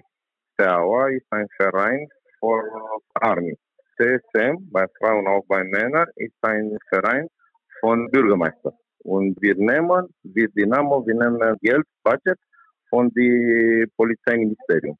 [0.53, 2.07] Steaua ist ein Verein
[2.39, 2.61] von
[3.15, 3.57] Army.
[3.97, 7.27] CSM, bei Frauen auch bei Männern, ist ein Verein
[7.79, 8.71] von Bürgermeister.
[8.99, 12.37] Und wir nehmen, wir Dynamo, wir nehmen Geld, Budget
[12.87, 14.95] von dem Polizeiministerium.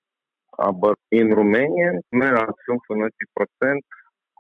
[0.54, 3.86] Aber in Rumänien, mehr als 95 Prozent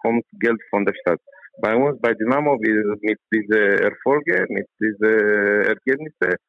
[0.02, 1.22] kommt Geld von der Stadt.
[1.62, 6.40] Bei uns, bei Dynamo, wir mit diesen Erfolgen, mit diesen Ergebnissen,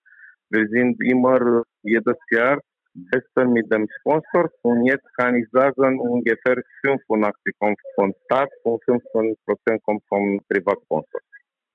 [0.51, 2.61] wir sind immer jedes Jahr
[2.95, 8.83] besser mit dem Sponsor und jetzt kann ich sagen, ungefähr 85 kommt von Staat und
[8.85, 11.21] 15 Prozent kommt vom Privatsponsor.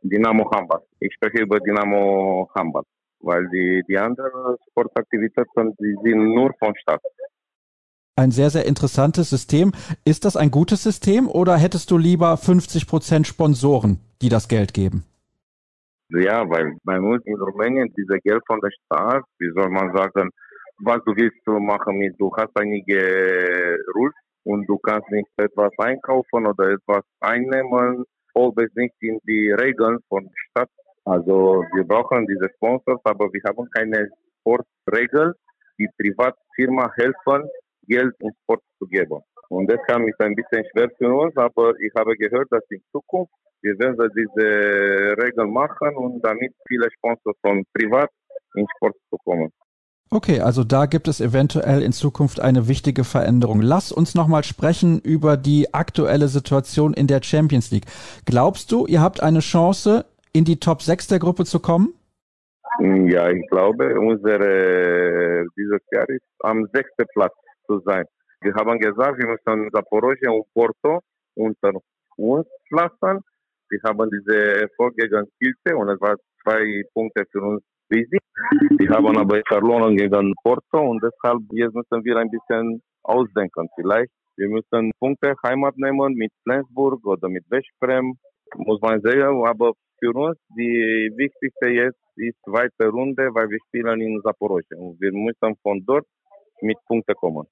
[0.01, 0.81] Dynamo Handball.
[0.99, 2.83] Ich spreche über Dynamo Handball,
[3.19, 7.01] weil die, die anderen Sportaktivitäten, die sind nur von Staat.
[8.15, 9.71] Ein sehr, sehr interessantes System.
[10.03, 14.73] Ist das ein gutes System oder hättest du lieber 50 Prozent Sponsoren, die das Geld
[14.73, 15.05] geben?
[16.11, 20.31] Ja, weil bei uns in Rumänien diese Geld von der Staat, wie soll man sagen,
[20.79, 25.71] was du willst du machen mit, du hast einige Rules und du kannst nicht etwas
[25.77, 30.69] einkaufen oder etwas einnehmen, ob es nicht in die Regeln von der Stadt.
[31.05, 35.35] Also wir brauchen diese Sponsors, aber wir haben keine Sportregel,
[35.77, 37.49] die Privatfirma helfen,
[37.87, 39.19] Geld in Sport zu geben.
[39.49, 42.81] Und das kann ist ein bisschen schwer für uns, aber ich habe gehört, dass in
[42.91, 48.09] Zukunft wir werden diese Regeln machen und damit viele Sponsors von privat
[48.55, 49.51] in Sport zu kommen.
[50.11, 53.61] Okay, also da gibt es eventuell in Zukunft eine wichtige Veränderung.
[53.61, 57.85] Lass uns nochmal sprechen über die aktuelle Situation in der Champions League.
[58.25, 61.93] Glaubst du, ihr habt eine Chance, in die Top 6 der Gruppe zu kommen?
[62.79, 67.33] Ja, ich glaube, unsere, dieses Jahr ist am sechsten Platz
[67.67, 68.05] zu sein.
[68.41, 70.99] Wir haben gesagt, wir müssen Zaporozhye und Porto
[71.35, 71.73] unter
[72.17, 73.21] uns lassen.
[73.69, 78.19] Wir haben diese Erfolg gegen Kielce und es war zwei Punkte für uns wichtig.
[78.77, 83.67] Wir haben aber verloren gegen Porto und deshalb jetzt müssen wir ein bisschen ausdenken.
[83.75, 88.17] Vielleicht wir müssen Punkte Heimat nehmen mit Flensburg oder mit Westbrem,
[88.55, 89.45] muss man sagen.
[89.45, 94.97] Aber für uns die wichtigste jetzt ist zweite Runde, weil wir spielen in Zaporozhye und
[95.01, 96.05] wir müssen von dort
[96.61, 97.47] mit Punkten kommen.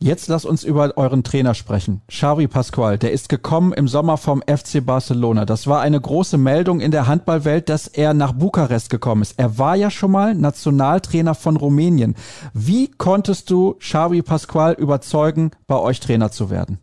[0.00, 2.02] Jetzt lass uns über euren Trainer sprechen.
[2.06, 5.44] Xavi Pascual, der ist gekommen im Sommer vom FC Barcelona.
[5.44, 9.40] Das war eine große Meldung in der Handballwelt, dass er nach Bukarest gekommen ist.
[9.40, 12.14] Er war ja schon mal Nationaltrainer von Rumänien.
[12.54, 16.78] Wie konntest du Xavi Pascual überzeugen, bei euch Trainer zu werden?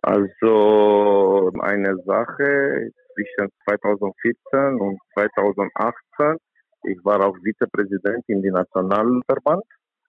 [0.00, 6.38] Also eine Sache zwischen 2014 und 2018.
[6.84, 9.62] Ich war auch Vizepräsident in den Nationalverband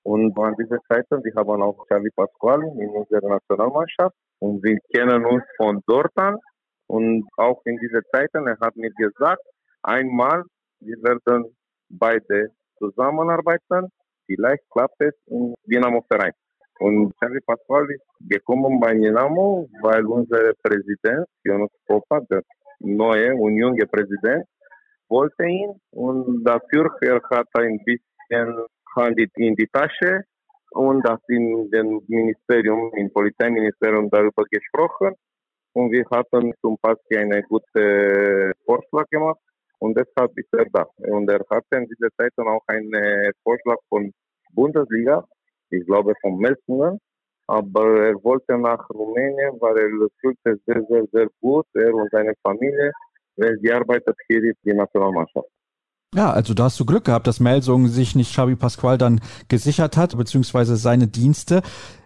[0.05, 5.25] und an dieser Zeit, wir haben auch Xavi Pascual in unserer Nationalmannschaft und wir kennen
[5.25, 6.37] uns von dort an.
[6.85, 9.41] Und auch in dieser Zeit, er hat mir gesagt,
[9.81, 10.43] einmal,
[10.79, 11.55] wir werden
[11.89, 13.89] beide zusammenarbeiten.
[14.27, 16.33] Vielleicht klappt es im Dynamo-Verein.
[16.81, 22.43] Und Xavi Pascual ist gekommen bei Dynamo, weil unser Präsident, Jonas Popa, der
[22.79, 24.45] neue und junge Präsident,
[25.09, 25.81] wollte ihn.
[25.89, 30.23] Und dafür er hat ein bisschen Hand in die Tasche
[30.71, 35.13] und das in dem Ministerium, im Polizeiministerium darüber gesprochen.
[35.73, 39.39] Und wir hatten zum Paski einen guten Vorschlag gemacht
[39.79, 40.85] und deshalb ist er da.
[40.97, 44.11] Und er hatte in dieser Zeit auch einen Vorschlag von
[44.53, 45.25] Bundesliga,
[45.69, 46.99] ich glaube von Melsungen,
[47.47, 52.33] aber er wollte nach Rumänien, weil er fühlte sehr, sehr, sehr gut, er und seine
[52.41, 52.91] Familie,
[53.35, 55.49] weil sie arbeitet hier in der Nationalmannschaft.
[56.15, 59.97] Ja, also da hast du Glück gehabt, dass Melsung sich nicht Xavi Pasqual dann gesichert
[59.97, 61.61] hat, beziehungsweise seine Dienste.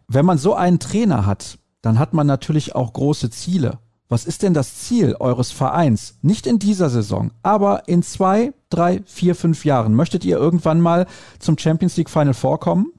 [0.08, 3.78] Wenn man so einen Trainer hat, dann hat man natürlich auch große Ziele.
[4.10, 6.18] Was ist denn das Ziel eures Vereins?
[6.24, 9.94] Nicht in dieser Saison, aber in zwei, drei, vier, fünf Jahren.
[9.94, 11.06] Möchtet ihr irgendwann mal
[11.38, 12.92] zum Champions League Final vorkommen?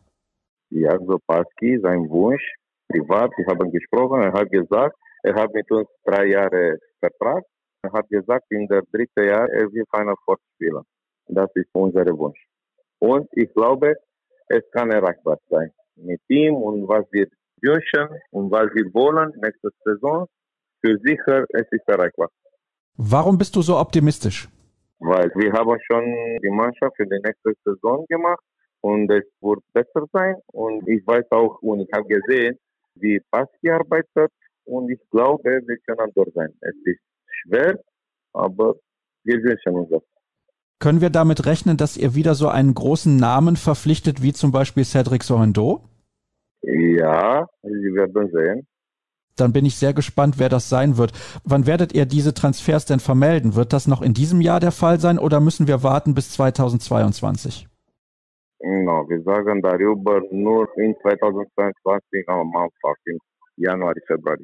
[0.70, 2.54] Ja, so Paski, sein Wunsch,
[2.88, 4.94] privat, wir haben gesprochen, er hat gesagt,
[5.24, 7.42] er hat mit uns drei Jahre Vertrag.
[7.82, 10.84] Er hat gesagt, in der dritten Jahr, er will Final Four spielen.
[11.33, 12.41] Das ist unser Wunsch.
[12.99, 13.97] Und ich glaube,
[14.49, 15.70] es kann erreichbar sein.
[15.97, 17.26] Mit ihm und was wir
[17.62, 20.26] wünschen und was wir wollen nächste Saison,
[20.83, 22.28] für sicher, es ist erreichbar.
[22.97, 24.49] Warum bist du so optimistisch?
[24.99, 26.05] Weil wir haben schon
[26.43, 28.43] die Mannschaft für die nächste Saison gemacht
[28.81, 30.37] und es wird besser sein.
[30.53, 32.59] Und ich weiß auch und ich habe gesehen,
[32.95, 34.33] wie Paski arbeitet
[34.64, 36.53] und ich glaube, wir können dort sein.
[36.61, 37.01] Es ist
[37.43, 37.78] schwer,
[38.33, 38.74] aber
[39.24, 40.03] wir wünschen uns das.
[40.81, 44.85] Können wir damit rechnen, dass ihr wieder so einen großen Namen verpflichtet, wie zum Beispiel
[44.85, 45.83] Cedric Sohendo?
[46.62, 48.66] Ja, Sie werden sehen.
[49.37, 51.12] Dann bin ich sehr gespannt, wer das sein wird.
[51.45, 53.55] Wann werdet ihr diese Transfers denn vermelden?
[53.55, 57.68] Wird das noch in diesem Jahr der Fall sein oder müssen wir warten bis 2022?
[58.62, 63.18] No, wir sagen darüber nur in 2022 am Anfang, im
[63.57, 64.37] Januar, Februar.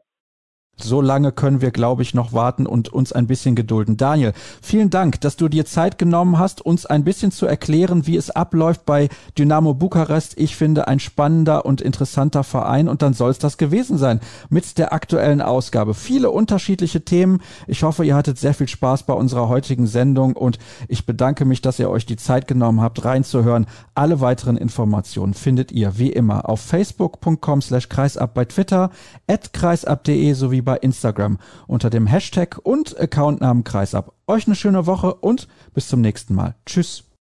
[0.79, 3.97] So lange können wir, glaube ich, noch warten und uns ein bisschen gedulden.
[3.97, 8.17] Daniel, vielen Dank, dass du dir Zeit genommen hast, uns ein bisschen zu erklären, wie
[8.17, 9.09] es abläuft bei
[9.39, 10.35] Dynamo Bukarest.
[10.37, 14.21] Ich finde ein spannender und interessanter Verein und dann soll es das gewesen sein
[14.51, 15.95] mit der aktuellen Ausgabe.
[15.95, 17.41] Viele unterschiedliche Themen.
[17.67, 20.59] Ich hoffe, ihr hattet sehr viel Spaß bei unserer heutigen Sendung und
[20.89, 23.65] ich bedanke mich, dass ihr euch die Zeit genommen habt, reinzuhören.
[23.95, 28.91] Alle weiteren Informationen findet ihr wie immer auf facebook.com slash kreisab bei Twitter,
[29.27, 34.13] at kreisab.de sowie bei Instagram unter dem Hashtag und Accountnamen Kreisab.
[34.27, 36.57] Euch eine schöne Woche und bis zum nächsten Mal.
[36.67, 37.06] Tschüss.